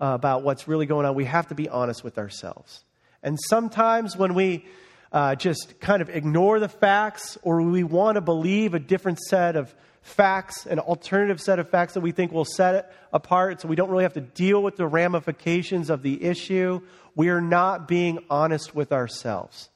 uh, 0.00 0.06
about 0.06 0.42
what's 0.42 0.68
really 0.68 0.86
going 0.86 1.06
on, 1.06 1.14
we 1.14 1.24
have 1.24 1.48
to 1.48 1.54
be 1.54 1.68
honest 1.68 2.04
with 2.04 2.18
ourselves. 2.18 2.84
And 3.22 3.38
sometimes 3.48 4.16
when 4.16 4.34
we 4.34 4.64
uh, 5.12 5.34
just 5.34 5.80
kind 5.80 6.02
of 6.02 6.08
ignore 6.08 6.60
the 6.60 6.68
facts 6.68 7.36
or 7.42 7.62
we 7.62 7.82
want 7.82 8.16
to 8.16 8.20
believe 8.20 8.74
a 8.74 8.78
different 8.78 9.18
set 9.18 9.56
of 9.56 9.74
facts, 10.02 10.66
an 10.66 10.78
alternative 10.78 11.40
set 11.40 11.58
of 11.58 11.68
facts 11.68 11.94
that 11.94 12.00
we 12.00 12.12
think 12.12 12.32
will 12.32 12.44
set 12.44 12.74
it 12.74 12.86
apart 13.12 13.60
so 13.60 13.68
we 13.68 13.76
don't 13.76 13.90
really 13.90 14.04
have 14.04 14.14
to 14.14 14.20
deal 14.20 14.62
with 14.62 14.76
the 14.76 14.86
ramifications 14.86 15.90
of 15.90 16.02
the 16.02 16.22
issue. 16.24 16.80
We 17.14 17.28
are 17.28 17.40
not 17.40 17.88
being 17.88 18.20
honest 18.30 18.74
with 18.74 18.92
ourselves. 18.92 19.68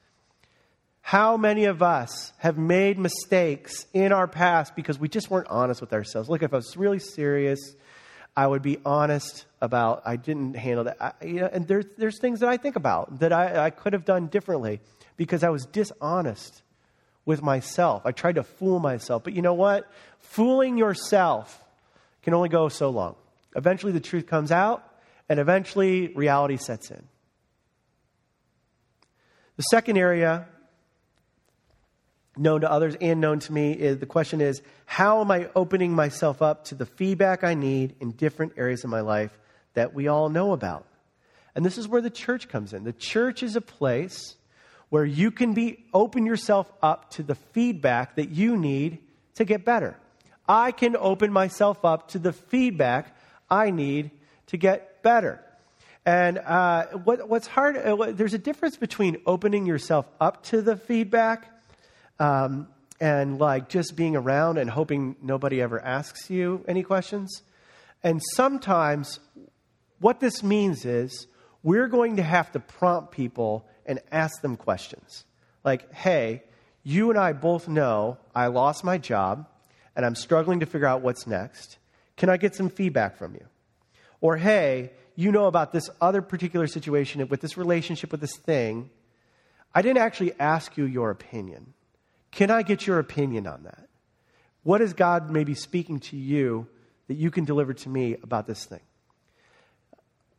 How 1.02 1.36
many 1.36 1.66
of 1.66 1.82
us 1.82 2.32
have 2.38 2.56
made 2.56 2.98
mistakes 2.98 3.84
in 3.92 4.10
our 4.10 4.26
past 4.26 4.74
because 4.74 4.98
we 4.98 5.08
just 5.08 5.30
weren't 5.30 5.48
honest 5.48 5.82
with 5.82 5.92
ourselves? 5.92 6.30
Look, 6.30 6.42
if 6.42 6.54
I 6.54 6.56
was 6.56 6.76
really 6.78 6.98
serious, 6.98 7.74
I 8.36 8.46
would 8.46 8.62
be 8.62 8.78
honest 8.84 9.46
about 9.60 10.02
I 10.04 10.16
didn't 10.16 10.54
handle 10.54 10.84
that. 10.84 10.96
I, 11.00 11.12
you 11.24 11.40
know, 11.40 11.50
and 11.52 11.66
there's, 11.68 11.86
there's 11.96 12.18
things 12.18 12.40
that 12.40 12.48
I 12.48 12.56
think 12.56 12.76
about 12.76 13.20
that 13.20 13.32
I, 13.32 13.66
I 13.66 13.70
could 13.70 13.92
have 13.92 14.04
done 14.04 14.26
differently 14.26 14.80
because 15.16 15.44
I 15.44 15.50
was 15.50 15.66
dishonest 15.66 16.62
with 17.24 17.42
myself. 17.42 18.04
I 18.04 18.12
tried 18.12 18.34
to 18.34 18.42
fool 18.42 18.80
myself. 18.80 19.24
But 19.24 19.34
you 19.34 19.42
know 19.42 19.54
what? 19.54 19.90
Fooling 20.18 20.76
yourself 20.76 21.62
can 22.22 22.34
only 22.34 22.48
go 22.48 22.68
so 22.68 22.90
long. 22.90 23.16
Eventually, 23.56 23.92
the 23.92 24.00
truth 24.00 24.26
comes 24.26 24.50
out, 24.50 24.82
and 25.28 25.38
eventually, 25.38 26.08
reality 26.08 26.56
sets 26.56 26.90
in. 26.90 27.02
The 29.56 29.62
second 29.62 29.96
area, 29.96 30.48
known 32.36 32.62
to 32.62 32.70
others 32.70 32.96
and 33.00 33.20
known 33.20 33.38
to 33.40 33.52
me, 33.52 33.72
is 33.72 33.98
the 33.98 34.06
question 34.06 34.40
is 34.40 34.62
how 34.86 35.20
am 35.20 35.30
I 35.30 35.48
opening 35.54 35.92
myself 35.92 36.42
up 36.42 36.64
to 36.66 36.74
the 36.74 36.86
feedback 36.86 37.44
I 37.44 37.54
need 37.54 37.94
in 38.00 38.12
different 38.12 38.54
areas 38.56 38.84
of 38.84 38.90
my 38.90 39.00
life 39.00 39.36
that 39.74 39.94
we 39.94 40.08
all 40.08 40.28
know 40.28 40.52
about? 40.52 40.86
And 41.54 41.64
this 41.64 41.78
is 41.78 41.86
where 41.86 42.00
the 42.00 42.10
church 42.10 42.48
comes 42.48 42.72
in. 42.72 42.84
The 42.84 42.92
church 42.92 43.42
is 43.42 43.56
a 43.56 43.60
place 43.60 44.36
where 44.88 45.04
you 45.04 45.30
can 45.30 45.54
be 45.54 45.84
open 45.92 46.26
yourself 46.26 46.70
up 46.82 47.10
to 47.10 47.22
the 47.22 47.34
feedback 47.34 48.16
that 48.16 48.30
you 48.30 48.56
need 48.56 48.98
to 49.34 49.44
get 49.44 49.64
better. 49.64 49.96
I 50.48 50.72
can 50.72 50.96
open 50.96 51.32
myself 51.32 51.84
up 51.84 52.08
to 52.08 52.18
the 52.18 52.32
feedback 52.32 53.16
I 53.50 53.70
need 53.70 54.10
to 54.48 54.56
get 54.56 55.02
better. 55.02 55.40
And 56.06 56.38
uh, 56.38 56.86
what, 57.04 57.28
what's 57.28 57.46
hard, 57.46 57.76
uh, 57.76 58.12
there's 58.12 58.34
a 58.34 58.38
difference 58.38 58.76
between 58.76 59.16
opening 59.24 59.64
yourself 59.64 60.06
up 60.20 60.42
to 60.44 60.60
the 60.60 60.76
feedback 60.76 61.50
um, 62.18 62.68
and 63.00 63.38
like 63.38 63.68
just 63.68 63.96
being 63.96 64.16
around 64.16 64.58
and 64.58 64.70
hoping 64.70 65.16
nobody 65.22 65.60
ever 65.60 65.80
asks 65.80 66.30
you 66.30 66.64
any 66.68 66.82
questions. 66.82 67.42
And 68.02 68.22
sometimes 68.34 69.20
what 70.00 70.20
this 70.20 70.42
means 70.42 70.84
is 70.84 71.26
we're 71.62 71.88
going 71.88 72.16
to 72.16 72.22
have 72.22 72.52
to 72.52 72.60
prompt 72.60 73.12
people 73.12 73.66
and 73.86 74.00
ask 74.12 74.40
them 74.42 74.56
questions. 74.56 75.24
Like, 75.64 75.92
hey, 75.92 76.42
you 76.82 77.10
and 77.10 77.18
I 77.18 77.32
both 77.32 77.68
know 77.68 78.18
I 78.34 78.46
lost 78.48 78.84
my 78.84 78.98
job 78.98 79.46
and 79.96 80.04
I'm 80.04 80.14
struggling 80.14 80.60
to 80.60 80.66
figure 80.66 80.86
out 80.86 81.02
what's 81.02 81.26
next. 81.26 81.78
Can 82.16 82.28
I 82.28 82.36
get 82.36 82.54
some 82.54 82.68
feedback 82.68 83.16
from 83.16 83.34
you? 83.34 83.46
Or, 84.20 84.36
hey, 84.36 84.92
you 85.16 85.32
know 85.32 85.46
about 85.46 85.72
this 85.72 85.88
other 86.00 86.22
particular 86.22 86.66
situation 86.66 87.26
with 87.28 87.40
this 87.40 87.56
relationship 87.56 88.10
with 88.10 88.20
this 88.20 88.36
thing. 88.36 88.90
I 89.74 89.82
didn't 89.82 89.98
actually 89.98 90.32
ask 90.38 90.76
you 90.76 90.84
your 90.84 91.10
opinion. 91.10 91.73
Can 92.34 92.50
I 92.50 92.62
get 92.62 92.84
your 92.84 92.98
opinion 92.98 93.46
on 93.46 93.62
that? 93.62 93.88
What 94.64 94.80
is 94.80 94.92
God 94.92 95.30
maybe 95.30 95.54
speaking 95.54 96.00
to 96.00 96.16
you 96.16 96.66
that 97.06 97.14
you 97.14 97.30
can 97.30 97.44
deliver 97.44 97.72
to 97.74 97.88
me 97.88 98.16
about 98.22 98.48
this 98.48 98.64
thing? 98.64 98.80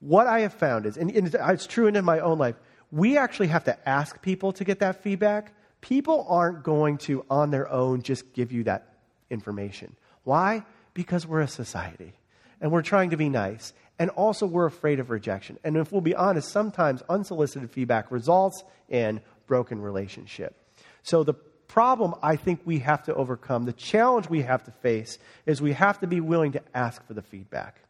What 0.02 0.28
I 0.28 0.42
have 0.42 0.54
found 0.54 0.86
is, 0.86 0.98
and 0.98 1.10
it's 1.10 1.66
true 1.66 1.88
in 1.88 2.04
my 2.04 2.20
own 2.20 2.38
life, 2.38 2.56
we 2.92 3.18
actually 3.18 3.48
have 3.48 3.64
to 3.64 3.90
ask 3.90 4.22
people 4.22 4.52
to 4.54 4.66
get 4.66 4.80
that 4.80 5.04
feedback. 5.04 5.54
People 5.80 6.26
aren't 6.28 6.64
going 6.64 6.98
to, 7.00 7.26
on 7.30 7.52
their 7.52 7.72
own, 7.72 8.02
just 8.02 8.34
give 8.34 8.52
you 8.52 8.66
that 8.66 8.98
information. 9.30 9.96
Why? 10.24 10.66
Because 10.94 11.26
we're 11.26 11.42
a 11.42 11.48
society 11.48 12.14
and 12.60 12.74
we're 12.74 12.82
trying 12.82 13.12
to 13.12 13.18
be 13.18 13.30
nice. 13.30 13.74
And 13.98 14.10
also, 14.10 14.46
we're 14.46 14.66
afraid 14.66 15.00
of 15.00 15.10
rejection. 15.10 15.58
And 15.64 15.78
if 15.78 15.94
we'll 15.94 16.02
be 16.02 16.14
honest, 16.14 16.50
sometimes 16.50 17.02
unsolicited 17.08 17.72
feedback 17.72 18.12
results 18.12 18.66
in 18.90 19.22
broken 19.48 19.82
relationship. 19.82 20.58
So, 21.02 21.24
the 21.24 21.36
problem 21.76 22.16
I 22.24 22.38
think 22.38 22.62
we 22.64 22.80
have 22.80 23.04
to 23.04 23.14
overcome, 23.14 23.66
the 23.66 23.74
challenge 23.74 24.30
we 24.30 24.44
have 24.44 24.64
to 24.64 24.72
face, 24.72 25.20
is 25.46 25.62
we 25.62 25.74
have 25.74 26.00
to 26.00 26.08
be 26.08 26.22
willing 26.22 26.54
to 26.54 26.62
ask 26.74 27.06
for 27.06 27.14
the 27.14 27.22
feedback. 27.22 27.82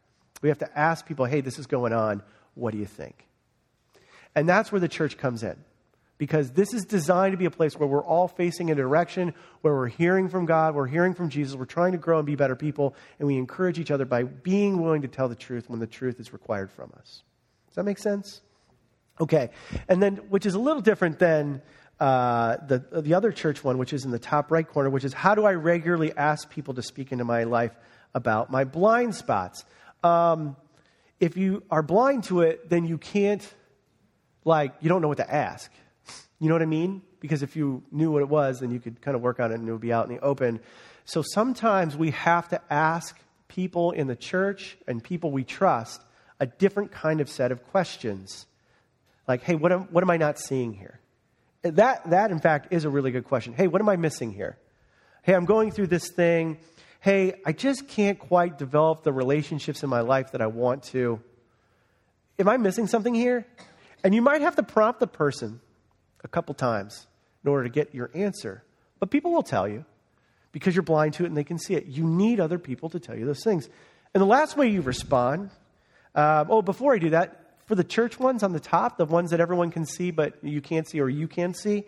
We 0.42 0.48
have 0.48 0.58
to 0.58 0.76
ask 0.76 1.06
people, 1.06 1.24
hey, 1.24 1.40
this 1.40 1.56
is 1.56 1.68
going 1.68 1.92
on. 1.92 2.20
What 2.56 2.72
do 2.72 2.78
you 2.78 2.84
think? 2.84 3.28
And 4.34 4.48
that's 4.48 4.72
where 4.72 4.80
the 4.80 4.88
church 4.88 5.16
comes 5.18 5.44
in 5.44 5.56
because 6.18 6.50
this 6.50 6.74
is 6.74 6.84
designed 6.84 7.34
to 7.34 7.36
be 7.36 7.44
a 7.44 7.50
place 7.50 7.76
where 7.76 7.86
we're 7.88 8.02
all 8.02 8.26
facing 8.26 8.72
a 8.72 8.74
direction, 8.74 9.32
where 9.60 9.72
we're 9.72 9.86
hearing 9.86 10.28
from 10.28 10.46
God, 10.46 10.74
we're 10.74 10.88
hearing 10.88 11.14
from 11.14 11.28
Jesus, 11.28 11.54
we're 11.54 11.64
trying 11.64 11.92
to 11.92 11.98
grow 11.98 12.18
and 12.18 12.26
be 12.26 12.34
better 12.34 12.56
people, 12.56 12.96
and 13.20 13.28
we 13.28 13.36
encourage 13.36 13.78
each 13.78 13.92
other 13.92 14.04
by 14.04 14.24
being 14.24 14.82
willing 14.82 15.02
to 15.02 15.08
tell 15.08 15.28
the 15.28 15.36
truth 15.36 15.70
when 15.70 15.78
the 15.78 15.86
truth 15.86 16.18
is 16.18 16.32
required 16.32 16.72
from 16.72 16.92
us. 16.98 17.22
Does 17.68 17.76
that 17.76 17.84
make 17.84 17.98
sense? 17.98 18.40
Okay, 19.20 19.50
and 19.88 20.02
then, 20.02 20.16
which 20.28 20.44
is 20.44 20.54
a 20.54 20.58
little 20.58 20.82
different 20.82 21.20
than 21.20 21.62
uh, 21.98 22.56
the, 22.66 23.00
the 23.00 23.14
other 23.14 23.32
church 23.32 23.64
one, 23.64 23.78
which 23.78 23.92
is 23.92 24.04
in 24.04 24.10
the 24.10 24.18
top 24.18 24.50
right 24.50 24.66
corner, 24.66 24.90
which 24.90 25.04
is 25.04 25.12
how 25.12 25.34
do 25.34 25.44
I 25.44 25.52
regularly 25.52 26.12
ask 26.16 26.50
people 26.50 26.74
to 26.74 26.82
speak 26.82 27.12
into 27.12 27.24
my 27.24 27.44
life 27.44 27.72
about 28.14 28.50
my 28.50 28.64
blind 28.64 29.14
spots? 29.14 29.64
Um, 30.04 30.56
if 31.18 31.36
you 31.36 31.62
are 31.70 31.82
blind 31.82 32.24
to 32.24 32.42
it, 32.42 32.68
then 32.68 32.84
you 32.84 32.98
can't, 32.98 33.42
like, 34.44 34.74
you 34.80 34.88
don't 34.88 35.00
know 35.00 35.08
what 35.08 35.16
to 35.18 35.34
ask. 35.34 35.70
You 36.38 36.48
know 36.48 36.54
what 36.54 36.62
I 36.62 36.66
mean? 36.66 37.00
Because 37.20 37.42
if 37.42 37.56
you 37.56 37.82
knew 37.90 38.10
what 38.10 38.20
it 38.20 38.28
was, 38.28 38.60
then 38.60 38.70
you 38.70 38.78
could 38.78 39.00
kind 39.00 39.14
of 39.14 39.22
work 39.22 39.40
on 39.40 39.50
it 39.50 39.54
and 39.54 39.66
it 39.66 39.72
would 39.72 39.80
be 39.80 39.92
out 39.92 40.06
in 40.08 40.14
the 40.14 40.22
open. 40.22 40.60
So 41.06 41.22
sometimes 41.22 41.96
we 41.96 42.10
have 42.10 42.48
to 42.50 42.60
ask 42.70 43.18
people 43.48 43.92
in 43.92 44.06
the 44.06 44.16
church 44.16 44.76
and 44.86 45.02
people 45.02 45.30
we 45.30 45.44
trust 45.44 46.02
a 46.38 46.46
different 46.46 46.92
kind 46.92 47.22
of 47.22 47.30
set 47.30 47.52
of 47.52 47.64
questions. 47.68 48.46
Like, 49.26 49.42
hey, 49.42 49.54
what 49.54 49.72
am, 49.72 49.84
what 49.84 50.04
am 50.04 50.10
I 50.10 50.18
not 50.18 50.38
seeing 50.38 50.74
here? 50.74 51.00
That, 51.70 52.10
that, 52.10 52.30
in 52.30 52.38
fact, 52.40 52.72
is 52.72 52.84
a 52.84 52.90
really 52.90 53.10
good 53.10 53.24
question. 53.24 53.52
Hey, 53.52 53.66
what 53.66 53.80
am 53.80 53.88
I 53.88 53.96
missing 53.96 54.32
here? 54.32 54.58
Hey, 55.22 55.34
I'm 55.34 55.44
going 55.44 55.70
through 55.70 55.88
this 55.88 56.10
thing. 56.10 56.58
Hey, 57.00 57.40
I 57.44 57.52
just 57.52 57.88
can't 57.88 58.18
quite 58.18 58.58
develop 58.58 59.02
the 59.02 59.12
relationships 59.12 59.82
in 59.82 59.90
my 59.90 60.00
life 60.00 60.32
that 60.32 60.40
I 60.40 60.46
want 60.46 60.84
to. 60.84 61.20
Am 62.38 62.48
I 62.48 62.56
missing 62.56 62.86
something 62.86 63.14
here? 63.14 63.46
And 64.04 64.14
you 64.14 64.22
might 64.22 64.40
have 64.40 64.56
to 64.56 64.62
prompt 64.62 65.00
the 65.00 65.06
person 65.06 65.60
a 66.22 66.28
couple 66.28 66.54
times 66.54 67.06
in 67.44 67.50
order 67.50 67.64
to 67.64 67.70
get 67.70 67.94
your 67.94 68.10
answer. 68.14 68.62
But 68.98 69.10
people 69.10 69.32
will 69.32 69.42
tell 69.42 69.68
you 69.68 69.84
because 70.52 70.74
you're 70.74 70.82
blind 70.82 71.14
to 71.14 71.24
it 71.24 71.28
and 71.28 71.36
they 71.36 71.44
can 71.44 71.58
see 71.58 71.74
it. 71.74 71.86
You 71.86 72.04
need 72.04 72.40
other 72.40 72.58
people 72.58 72.88
to 72.90 73.00
tell 73.00 73.16
you 73.16 73.26
those 73.26 73.42
things. 73.42 73.68
And 74.14 74.20
the 74.20 74.26
last 74.26 74.56
way 74.56 74.68
you 74.68 74.80
respond, 74.80 75.50
uh, 76.14 76.44
oh, 76.48 76.62
before 76.62 76.94
I 76.94 76.98
do 76.98 77.10
that, 77.10 77.45
for 77.66 77.74
the 77.74 77.84
church 77.84 78.18
ones 78.18 78.42
on 78.42 78.52
the 78.52 78.60
top, 78.60 78.96
the 78.96 79.04
ones 79.04 79.30
that 79.30 79.40
everyone 79.40 79.70
can 79.70 79.84
see 79.84 80.10
but 80.10 80.42
you 80.42 80.60
can't 80.60 80.88
see 80.88 81.00
or 81.00 81.08
you 81.08 81.28
can 81.28 81.52
see, 81.52 81.84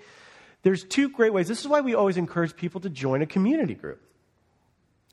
there's 0.62 0.85
two 0.85 1.09
great 1.09 1.33
ways. 1.33 1.49
This 1.49 1.61
is 1.61 1.69
why 1.69 1.81
we 1.81 1.95
always 1.95 2.17
encourage 2.17 2.57
people 2.57 2.81
to 2.81 2.91
join 2.91 3.23
a 3.23 3.27
community 3.27 3.75
group. 3.75 4.03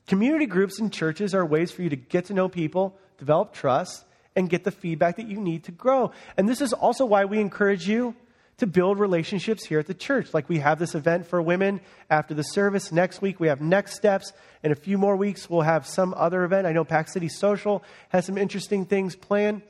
Community 0.06 0.46
groups 0.46 0.78
in 0.78 0.90
churches 0.90 1.34
are 1.34 1.44
ways 1.44 1.70
for 1.70 1.82
you 1.82 1.88
to 1.88 1.96
get 1.96 2.26
to 2.26 2.34
know 2.34 2.48
people, 2.48 2.96
develop 3.18 3.52
trust, 3.52 4.04
and 4.34 4.50
get 4.50 4.64
the 4.64 4.70
feedback 4.70 5.16
that 5.16 5.26
you 5.26 5.40
need 5.40 5.64
to 5.64 5.72
grow. 5.72 6.12
And 6.36 6.48
this 6.48 6.60
is 6.60 6.72
also 6.72 7.04
why 7.04 7.24
we 7.24 7.40
encourage 7.40 7.88
you 7.88 8.14
to 8.58 8.66
build 8.66 8.98
relationships 8.98 9.64
here 9.64 9.78
at 9.78 9.86
the 9.86 9.94
church. 9.94 10.32
Like 10.32 10.48
we 10.48 10.58
have 10.60 10.78
this 10.78 10.94
event 10.94 11.26
for 11.26 11.42
women 11.42 11.80
after 12.08 12.34
the 12.34 12.42
service. 12.42 12.90
Next 12.90 13.20
week, 13.20 13.38
we 13.38 13.48
have 13.48 13.60
next 13.60 13.96
steps. 13.96 14.32
In 14.62 14.72
a 14.72 14.76
few 14.76 14.96
more 14.96 15.16
weeks, 15.16 15.50
we'll 15.50 15.62
have 15.62 15.86
some 15.86 16.14
other 16.16 16.44
event. 16.44 16.66
I 16.66 16.72
know 16.72 16.84
Pack 16.84 17.08
City 17.08 17.28
Social 17.28 17.82
has 18.10 18.24
some 18.24 18.38
interesting 18.38 18.86
things 18.86 19.14
planned. 19.14 19.62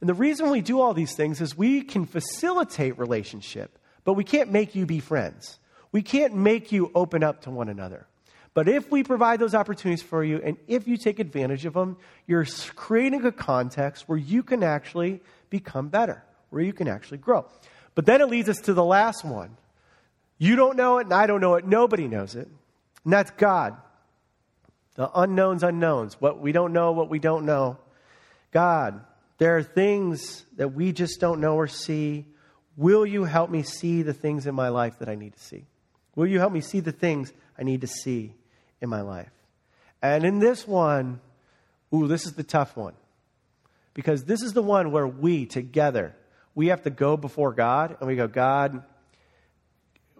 And 0.00 0.08
the 0.08 0.14
reason 0.14 0.50
we 0.50 0.60
do 0.60 0.80
all 0.80 0.94
these 0.94 1.14
things 1.14 1.40
is 1.40 1.56
we 1.56 1.82
can 1.82 2.06
facilitate 2.06 2.98
relationship, 2.98 3.78
but 4.04 4.14
we 4.14 4.24
can't 4.24 4.52
make 4.52 4.74
you 4.74 4.86
be 4.86 5.00
friends. 5.00 5.58
We 5.90 6.02
can't 6.02 6.34
make 6.34 6.70
you 6.70 6.90
open 6.94 7.22
up 7.24 7.42
to 7.42 7.50
one 7.50 7.68
another. 7.68 8.06
But 8.54 8.68
if 8.68 8.90
we 8.90 9.02
provide 9.02 9.40
those 9.40 9.54
opportunities 9.54 10.02
for 10.02 10.24
you 10.24 10.40
and 10.42 10.56
if 10.66 10.88
you 10.88 10.96
take 10.96 11.18
advantage 11.18 11.64
of 11.64 11.74
them, 11.74 11.96
you're 12.26 12.46
creating 12.74 13.24
a 13.24 13.32
context 13.32 14.08
where 14.08 14.18
you 14.18 14.42
can 14.42 14.62
actually 14.62 15.20
become 15.50 15.88
better, 15.88 16.24
where 16.50 16.62
you 16.62 16.72
can 16.72 16.88
actually 16.88 17.18
grow. 17.18 17.46
But 17.94 18.06
then 18.06 18.20
it 18.20 18.28
leads 18.28 18.48
us 18.48 18.58
to 18.62 18.74
the 18.74 18.84
last 18.84 19.24
one. 19.24 19.56
You 20.38 20.54
don't 20.54 20.76
know 20.76 20.98
it, 20.98 21.04
and 21.04 21.12
I 21.12 21.26
don't 21.26 21.40
know 21.40 21.56
it. 21.56 21.66
Nobody 21.66 22.06
knows 22.06 22.36
it. 22.36 22.48
And 23.04 23.12
that's 23.12 23.30
God. 23.32 23.76
The 24.94 25.10
unknowns, 25.12 25.62
unknowns. 25.62 26.20
What 26.20 26.40
we 26.40 26.52
don't 26.52 26.72
know, 26.72 26.92
what 26.92 27.08
we 27.08 27.18
don't 27.18 27.44
know. 27.44 27.78
God, 28.52 29.04
there 29.38 29.56
are 29.56 29.62
things 29.62 30.44
that 30.56 30.74
we 30.74 30.92
just 30.92 31.20
don't 31.20 31.40
know 31.40 31.56
or 31.56 31.66
see. 31.66 32.26
Will 32.76 33.06
you 33.06 33.24
help 33.24 33.50
me 33.50 33.62
see 33.62 34.02
the 34.02 34.12
things 34.12 34.46
in 34.46 34.54
my 34.54 34.68
life 34.68 34.98
that 34.98 35.08
I 35.08 35.14
need 35.14 35.32
to 35.32 35.40
see? 35.40 35.64
Will 36.14 36.26
you 36.26 36.38
help 36.38 36.52
me 36.52 36.60
see 36.60 36.80
the 36.80 36.92
things 36.92 37.32
I 37.58 37.62
need 37.62 37.80
to 37.80 37.86
see 37.86 38.34
in 38.80 38.88
my 38.88 39.00
life? 39.00 39.30
And 40.02 40.24
in 40.24 40.38
this 40.38 40.66
one, 40.66 41.20
ooh, 41.94 42.06
this 42.06 42.26
is 42.26 42.34
the 42.34 42.44
tough 42.44 42.76
one. 42.76 42.94
Because 43.94 44.24
this 44.24 44.42
is 44.42 44.52
the 44.52 44.62
one 44.62 44.92
where 44.92 45.06
we 45.06 45.46
together 45.46 46.14
we 46.58 46.66
have 46.68 46.82
to 46.82 46.90
go 46.90 47.16
before 47.16 47.52
God 47.52 47.96
and 48.00 48.08
we 48.08 48.16
go, 48.16 48.26
God, 48.26 48.82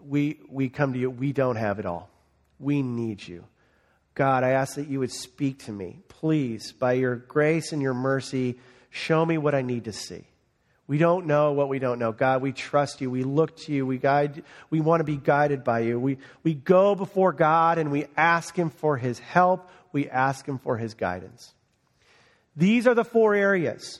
we, 0.01 0.39
we 0.49 0.69
come 0.69 0.93
to 0.93 0.99
you. 0.99 1.09
We 1.09 1.33
don't 1.33 1.57
have 1.57 1.79
it 1.79 1.85
all. 1.85 2.09
We 2.61 2.81
need 2.81 3.27
you. 3.27 3.43
God, 4.15 4.45
I 4.45 4.51
ask 4.51 4.75
that 4.75 4.87
you 4.87 4.99
would 4.99 5.11
speak 5.11 5.65
to 5.65 5.73
me. 5.73 5.99
Please, 6.07 6.71
by 6.71 6.93
your 6.93 7.17
grace 7.17 7.73
and 7.73 7.81
your 7.81 7.93
mercy, 7.93 8.57
show 8.89 9.25
me 9.25 9.37
what 9.37 9.55
I 9.55 9.61
need 9.61 9.85
to 9.85 9.93
see. 9.93 10.23
We 10.87 10.97
don't 10.97 11.27
know 11.27 11.51
what 11.51 11.69
we 11.69 11.77
don't 11.77 11.99
know. 11.99 12.11
God, 12.11 12.41
we 12.41 12.51
trust 12.51 12.99
you. 12.99 13.11
We 13.11 13.23
look 13.23 13.55
to 13.57 13.71
you. 13.71 13.85
We 13.85 13.97
guide 13.97 14.43
we 14.69 14.81
want 14.81 15.01
to 15.01 15.03
be 15.03 15.17
guided 15.17 15.63
by 15.63 15.81
you. 15.81 15.99
We 15.99 16.17
we 16.43 16.55
go 16.55 16.95
before 16.95 17.31
God 17.31 17.77
and 17.77 17.91
we 17.91 18.07
ask 18.17 18.55
him 18.55 18.71
for 18.71 18.97
his 18.97 19.19
help. 19.19 19.69
We 19.91 20.09
ask 20.09 20.45
him 20.47 20.57
for 20.57 20.77
his 20.77 20.95
guidance. 20.95 21.53
These 22.55 22.87
are 22.87 22.95
the 22.95 23.05
four 23.05 23.35
areas 23.35 23.99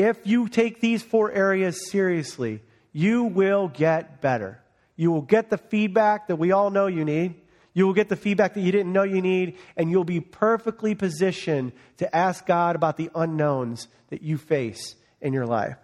if 0.00 0.26
you 0.26 0.48
take 0.48 0.80
these 0.80 1.02
four 1.02 1.30
areas 1.30 1.90
seriously, 1.90 2.62
you 2.92 3.24
will 3.24 3.68
get 3.68 4.20
better. 4.20 4.60
You 4.96 5.10
will 5.10 5.22
get 5.22 5.50
the 5.50 5.58
feedback 5.58 6.28
that 6.28 6.36
we 6.36 6.52
all 6.52 6.70
know 6.70 6.86
you 6.86 7.04
need. 7.04 7.34
You 7.72 7.86
will 7.86 7.94
get 7.94 8.08
the 8.08 8.16
feedback 8.16 8.54
that 8.54 8.60
you 8.60 8.72
didn't 8.72 8.92
know 8.92 9.04
you 9.04 9.22
need, 9.22 9.56
and 9.76 9.90
you'll 9.90 10.04
be 10.04 10.20
perfectly 10.20 10.94
positioned 10.94 11.72
to 11.98 12.14
ask 12.14 12.44
God 12.46 12.76
about 12.76 12.96
the 12.96 13.10
unknowns 13.14 13.86
that 14.08 14.22
you 14.22 14.38
face 14.38 14.96
in 15.20 15.32
your 15.32 15.46
life. 15.46 15.76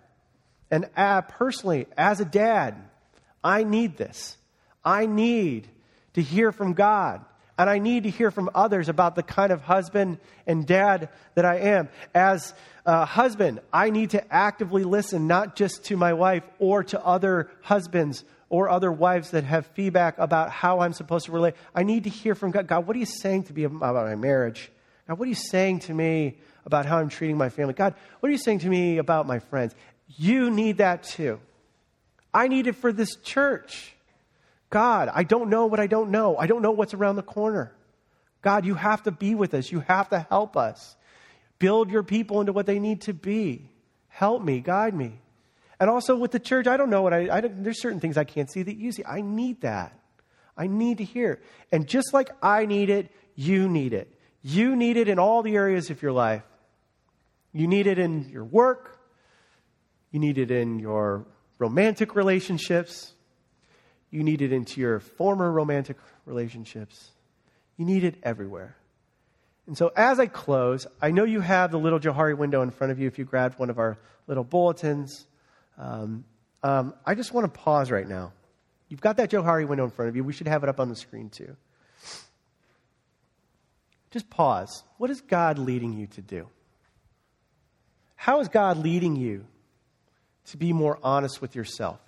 And 0.71 0.89
uh, 0.97 1.23
personally, 1.23 1.87
as 1.97 2.21
a 2.21 2.25
dad, 2.25 2.75
I 3.45 3.63
need 3.63 3.97
this. 3.97 4.37
I 4.85 5.07
need 5.07 5.69
to 6.15 6.23
hear 6.23 6.51
from 6.51 6.73
God. 6.73 7.25
And 7.59 7.71
I 7.71 7.79
need 7.79 8.03
to 8.03 8.11
hear 8.11 8.31
from 8.31 8.51
others 8.55 8.89
about 8.89 9.15
the 9.15 9.23
kind 9.23 9.51
of 9.51 9.63
husband 9.63 10.19
and 10.47 10.67
dad 10.67 11.09
that 11.35 11.45
I 11.45 11.59
am. 11.59 11.89
As 12.15 12.53
a 12.85 13.05
husband, 13.05 13.61
I 13.73 13.91
need 13.91 14.11
to 14.11 14.35
actively 14.35 14.85
listen, 14.85 15.27
not 15.27 15.57
just 15.57 15.85
to 15.85 15.97
my 15.97 16.13
wife 16.13 16.43
or 16.59 16.85
to 16.85 17.03
other 17.03 17.51
husbands 17.63 18.25
or 18.49 18.69
other 18.69 18.93
wives 18.93 19.33
that 19.33 19.45
have 19.45 19.67
feedback 19.67 20.19
about 20.19 20.51
how 20.51 20.81
I'm 20.81 20.93
supposed 20.93 21.27
to 21.27 21.33
relate. 21.33 21.55
I 21.75 21.83
need 21.83 22.05
to 22.05 22.11
hear 22.11 22.35
from 22.35 22.53
God. 22.53 22.67
God, 22.67 22.87
what 22.87 22.97
are 22.97 22.99
you 22.99 23.07
saying 23.07 23.45
to 23.45 23.53
me 23.53 23.65
about 23.65 23.95
my 23.95 24.15
marriage? 24.15 24.71
God, 25.09 25.19
what 25.19 25.27
are 25.27 25.29
you 25.29 25.35
saying 25.35 25.81
to 25.81 25.95
me 25.95 26.39
about 26.65 26.87
how 26.87 26.99
I'm 26.99 27.09
treating 27.09 27.37
my 27.37 27.49
family? 27.49 27.75
God, 27.75 27.95
what 28.21 28.29
are 28.29 28.33
you 28.33 28.39
saying 28.39 28.61
to 28.61 28.69
me 28.69 28.99
about 28.99 29.27
my 29.27 29.39
friends? 29.39 29.75
You 30.17 30.51
need 30.51 30.79
that 30.79 31.03
too. 31.03 31.41
I 32.33 32.49
need 32.49 32.67
it 32.67 32.77
for 32.77 32.93
this 32.93 33.17
church. 33.17 33.95
God, 34.71 35.11
I 35.13 35.23
don't 35.23 35.49
know 35.49 35.67
what 35.67 35.81
I 35.81 35.87
don't 35.87 36.11
know. 36.11 36.37
I 36.37 36.47
don't 36.47 36.63
know 36.63 36.73
what's 36.73 36.95
around 36.95 37.17
the 37.17 37.23
corner. 37.23 37.73
God, 38.43 38.65
you 38.65 38.75
have 38.75 39.03
to 39.05 39.11
be 39.11 39.35
with 39.35 39.55
us. 39.55 39.73
You 39.73 39.81
have 39.81 40.11
to 40.11 40.21
help 40.29 40.57
us. 40.57 40.97
Build 41.59 41.91
your 41.91 42.03
people 42.03 42.41
into 42.41 42.53
what 42.53 42.67
they 42.67 42.79
need 42.79 43.03
to 43.03 43.15
be. 43.15 43.71
Help 44.09 44.43
me, 44.43 44.61
guide 44.61 44.95
me. 44.95 45.19
And 45.79 45.91
also 45.91 46.17
with 46.17 46.31
the 46.31 46.41
church, 46.41 46.67
I 46.67 46.77
don't 46.77 46.91
know 46.91 47.03
what 47.03 47.13
I, 47.13 47.29
I 47.37 47.41
there's 47.41 47.81
certain 47.81 48.01
things 48.01 48.17
I 48.17 48.25
can't 48.25 48.51
see 48.51 48.63
that 48.63 48.77
you 48.77 48.93
see. 48.93 49.05
I 49.05 49.21
need 49.21 49.61
that. 49.61 49.99
I 50.57 50.67
need 50.67 50.99
to 50.99 51.05
hear. 51.05 51.41
And 51.71 51.87
just 51.87 52.15
like 52.15 52.31
I 52.43 52.65
need 52.65 52.89
it, 52.89 53.11
you 53.35 53.69
need 53.69 53.93
it. 53.93 54.13
You 54.43 54.75
need 54.75 54.97
it 54.97 55.09
in 55.09 55.19
all 55.19 55.43
the 55.43 55.55
areas 55.57 55.91
of 55.91 56.01
your 56.03 56.13
life. 56.13 56.43
You 57.53 57.67
need 57.67 57.87
it 57.87 57.99
in 57.99 58.29
your 58.31 58.45
work. 58.45 58.99
You 60.11 60.21
need 60.21 60.39
it 60.39 60.51
in 60.51 60.79
your 60.79 61.27
romantic 61.59 62.15
relationships. 62.15 63.13
You 64.11 64.23
need 64.23 64.41
it 64.41 64.53
into 64.53 64.81
your 64.81 65.01
former 65.01 65.51
romantic 65.51 65.99
relationships. 66.25 67.11
You 67.77 67.85
need 67.85 68.05
it 68.05 68.17
everywhere. 68.23 68.77
And 69.67 69.77
so, 69.77 69.93
as 69.97 70.21
I 70.21 70.27
close, 70.27 70.87
I 71.03 71.11
know 71.11 71.25
you 71.25 71.41
have 71.41 71.73
the 71.73 71.79
little 71.79 71.99
Johari 71.99 72.37
window 72.37 72.63
in 72.63 72.71
front 72.71 72.93
of 72.93 73.01
you 73.01 73.09
if 73.09 73.19
you 73.19 73.25
grabbed 73.25 73.59
one 73.59 73.69
of 73.69 73.79
our 73.79 73.99
little 74.27 74.45
bulletins. 74.45 75.27
Um, 75.79 76.25
um, 76.63 76.95
I 77.05 77.15
just 77.15 77.33
want 77.33 77.53
to 77.53 77.61
pause 77.61 77.91
right 77.91 78.09
now. 78.09 78.33
You've 78.89 79.01
got 79.01 79.17
that 79.19 79.31
Johari 79.31 79.67
window 79.67 79.85
in 79.85 79.91
front 79.91 80.09
of 80.09 80.17
you. 80.17 80.25
We 80.25 80.33
should 80.33 80.49
have 80.49 80.63
it 80.63 80.69
up 80.69 80.81
on 80.81 80.89
the 80.89 80.97
screen 80.97 81.29
too. 81.29 81.57
Just 84.11 84.31
pause. 84.31 84.83
What 84.99 85.11
is 85.11 85.21
God 85.21 85.59
leading 85.59 85.93
you 85.93 86.07
to 86.09 86.23
do? 86.23 86.49
How 88.15 88.41
is 88.41 88.49
God 88.49 88.79
leading 88.79 89.17
you 89.17 89.45
to 90.47 90.57
be 90.57 90.73
more 90.73 90.99
honest 91.03 91.43
with 91.43 91.55
yourself? 91.55 92.01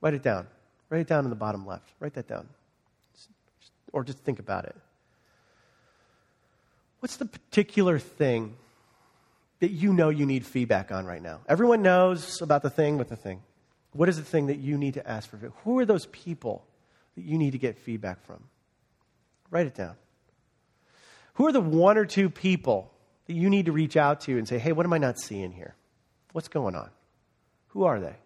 Write 0.00 0.14
it 0.14 0.22
down. 0.22 0.46
Write 0.90 1.00
it 1.00 1.06
down 1.06 1.24
in 1.24 1.30
the 1.30 1.36
bottom 1.36 1.66
left. 1.66 1.88
Write 1.98 2.14
that 2.14 2.28
down. 2.28 2.48
Or 3.92 4.04
just 4.04 4.18
think 4.18 4.38
about 4.38 4.64
it. 4.64 4.76
What's 7.00 7.16
the 7.16 7.24
particular 7.24 7.98
thing 7.98 8.56
that 9.62 9.70
you 9.70 9.92
know 9.92 10.08
you 10.08 10.26
need 10.26 10.44
feedback 10.44 10.90
on 10.90 11.06
right 11.06 11.22
now? 11.22 11.38
Everyone 11.48 11.82
knows 11.82 12.42
about 12.42 12.62
the 12.62 12.68
thing 12.68 12.98
with 12.98 13.08
the 13.08 13.14
thing. 13.14 13.40
What 13.92 14.08
is 14.08 14.16
the 14.16 14.24
thing 14.24 14.48
that 14.48 14.58
you 14.58 14.76
need 14.76 14.94
to 14.94 15.08
ask 15.08 15.30
for? 15.30 15.36
Who 15.36 15.78
are 15.78 15.86
those 15.86 16.06
people 16.06 16.66
that 17.14 17.22
you 17.22 17.38
need 17.38 17.52
to 17.52 17.58
get 17.58 17.78
feedback 17.78 18.26
from? 18.26 18.42
Write 19.52 19.68
it 19.68 19.76
down. 19.76 19.94
Who 21.34 21.46
are 21.46 21.52
the 21.52 21.60
one 21.60 21.96
or 21.96 22.04
two 22.04 22.28
people 22.28 22.92
that 23.26 23.34
you 23.34 23.48
need 23.48 23.66
to 23.66 23.72
reach 23.72 23.96
out 23.96 24.22
to 24.22 24.36
and 24.36 24.48
say, 24.48 24.58
hey, 24.58 24.72
what 24.72 24.84
am 24.84 24.92
I 24.92 24.98
not 24.98 25.20
seeing 25.20 25.52
here? 25.52 25.76
What's 26.32 26.48
going 26.48 26.74
on? 26.74 26.90
Who 27.68 27.84
are 27.84 28.00
they? 28.00 28.16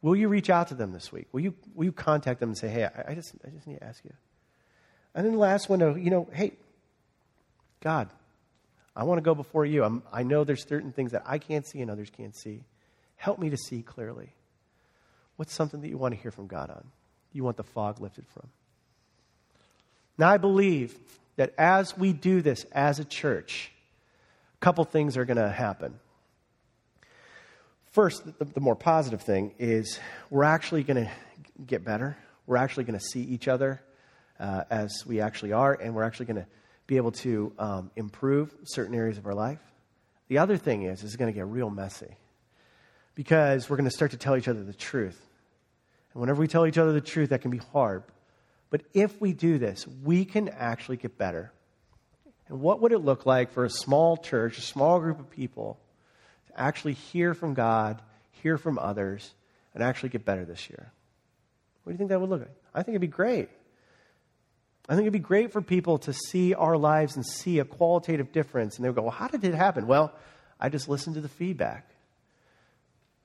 Will 0.00 0.14
you 0.14 0.28
reach 0.28 0.48
out 0.48 0.68
to 0.68 0.74
them 0.74 0.92
this 0.92 1.10
week? 1.10 1.26
Will 1.32 1.40
you, 1.40 1.54
will 1.74 1.86
you 1.86 1.92
contact 1.92 2.38
them 2.38 2.50
and 2.50 2.56
say, 2.56 2.68
hey, 2.68 2.84
I, 2.84 3.10
I 3.10 3.14
just, 3.16 3.34
I 3.44 3.50
just 3.50 3.66
need 3.66 3.80
to 3.80 3.84
ask 3.84 4.04
you? 4.04 4.12
And 5.12 5.26
then 5.26 5.32
the 5.32 5.40
last 5.40 5.68
one, 5.68 5.80
you 6.00 6.10
know, 6.10 6.28
hey, 6.32 6.52
God, 7.80 8.10
I 8.94 9.04
want 9.04 9.18
to 9.18 9.22
go 9.22 9.34
before 9.34 9.64
you. 9.64 9.84
I'm, 9.84 10.02
I 10.12 10.22
know 10.22 10.44
there's 10.44 10.66
certain 10.66 10.92
things 10.92 11.12
that 11.12 11.22
I 11.26 11.38
can't 11.38 11.66
see 11.66 11.80
and 11.80 11.90
others 11.90 12.10
can't 12.10 12.36
see. 12.36 12.62
Help 13.16 13.38
me 13.38 13.50
to 13.50 13.56
see 13.56 13.82
clearly. 13.82 14.32
What's 15.36 15.54
something 15.54 15.80
that 15.80 15.88
you 15.88 15.96
want 15.96 16.14
to 16.14 16.20
hear 16.20 16.30
from 16.30 16.46
God 16.46 16.70
on? 16.70 16.84
You 17.32 17.44
want 17.44 17.56
the 17.56 17.64
fog 17.64 18.00
lifted 18.00 18.26
from? 18.28 18.48
Now, 20.18 20.28
I 20.28 20.36
believe 20.36 20.96
that 21.36 21.54
as 21.56 21.96
we 21.96 22.12
do 22.12 22.42
this 22.42 22.64
as 22.72 22.98
a 22.98 23.04
church, 23.04 23.72
a 24.56 24.64
couple 24.64 24.84
things 24.84 25.16
are 25.16 25.24
going 25.24 25.38
to 25.38 25.48
happen. 25.48 25.98
First, 27.92 28.24
the, 28.38 28.44
the, 28.44 28.60
more 28.60 28.76
positive 28.76 29.22
thing 29.22 29.52
is 29.58 29.98
we're 30.30 30.44
actually 30.44 30.82
going 30.82 31.04
to 31.04 31.10
get 31.66 31.84
better. 31.84 32.16
We're 32.46 32.56
actually 32.56 32.84
going 32.84 32.98
to 32.98 33.04
see 33.04 33.22
each 33.22 33.48
other 33.48 33.82
uh, 34.38 34.64
as 34.70 35.04
we 35.06 35.20
actually 35.20 35.52
are, 35.52 35.74
and 35.74 35.94
we're 35.94 36.04
actually 36.04 36.26
going 36.26 36.36
to 36.36 36.46
be 36.92 36.98
able 36.98 37.12
to 37.12 37.50
um, 37.58 37.90
improve 37.96 38.54
certain 38.64 38.94
areas 38.94 39.16
of 39.16 39.24
our 39.24 39.32
life. 39.32 39.60
The 40.28 40.36
other 40.36 40.58
thing 40.58 40.82
is, 40.82 41.02
it's 41.02 41.16
going 41.16 41.32
to 41.32 41.34
get 41.34 41.46
real 41.46 41.70
messy 41.70 42.18
because 43.14 43.70
we're 43.70 43.78
going 43.78 43.88
to 43.88 43.96
start 43.96 44.10
to 44.10 44.18
tell 44.18 44.36
each 44.36 44.46
other 44.46 44.62
the 44.62 44.74
truth. 44.74 45.18
And 46.12 46.20
whenever 46.20 46.38
we 46.38 46.48
tell 46.48 46.66
each 46.66 46.76
other 46.76 46.92
the 46.92 47.00
truth, 47.00 47.30
that 47.30 47.40
can 47.40 47.50
be 47.50 47.62
hard. 47.72 48.02
But 48.68 48.82
if 48.92 49.18
we 49.22 49.32
do 49.32 49.56
this, 49.56 49.86
we 50.04 50.26
can 50.26 50.50
actually 50.50 50.98
get 50.98 51.16
better. 51.16 51.50
And 52.48 52.60
what 52.60 52.82
would 52.82 52.92
it 52.92 52.98
look 52.98 53.24
like 53.24 53.52
for 53.52 53.64
a 53.64 53.70
small 53.70 54.18
church, 54.18 54.58
a 54.58 54.62
small 54.62 55.00
group 55.00 55.18
of 55.18 55.30
people, 55.30 55.80
to 56.48 56.60
actually 56.60 56.92
hear 56.92 57.32
from 57.32 57.54
God, 57.54 58.02
hear 58.42 58.58
from 58.58 58.78
others, 58.78 59.32
and 59.72 59.82
actually 59.82 60.10
get 60.10 60.26
better 60.26 60.44
this 60.44 60.68
year? 60.68 60.92
What 61.84 61.92
do 61.92 61.94
you 61.94 61.98
think 61.98 62.10
that 62.10 62.20
would 62.20 62.28
look 62.28 62.40
like? 62.40 62.56
I 62.74 62.82
think 62.82 62.96
it'd 62.96 63.00
be 63.00 63.06
great. 63.06 63.48
I 64.92 64.94
think 64.94 65.04
it'd 65.04 65.14
be 65.14 65.20
great 65.20 65.52
for 65.52 65.62
people 65.62 65.96
to 66.00 66.12
see 66.12 66.52
our 66.52 66.76
lives 66.76 67.16
and 67.16 67.24
see 67.24 67.60
a 67.60 67.64
qualitative 67.64 68.30
difference. 68.30 68.76
And 68.76 68.84
they'll 68.84 68.92
go, 68.92 69.00
well, 69.00 69.10
how 69.10 69.26
did 69.26 69.42
it 69.42 69.54
happen? 69.54 69.86
Well, 69.86 70.12
I 70.60 70.68
just 70.68 70.86
listened 70.86 71.14
to 71.14 71.22
the 71.22 71.30
feedback. 71.30 71.88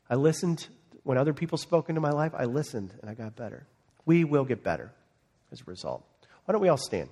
I 0.09 0.15
listened 0.15 0.65
when 1.03 1.17
other 1.17 1.33
people 1.33 1.57
spoke 1.57 1.89
into 1.89 1.99
my 1.99 2.11
life, 2.11 2.31
I 2.33 2.45
listened 2.45 2.93
and 3.01 3.09
I 3.09 3.15
got 3.15 3.35
better. 3.35 3.67
We 4.05 4.23
will 4.23 4.45
get 4.45 4.63
better 4.63 4.93
as 5.51 5.59
a 5.59 5.65
result. 5.65 6.05
Why 6.45 6.53
don't 6.53 6.61
we 6.61 6.69
all 6.69 6.77
stand? 6.77 7.09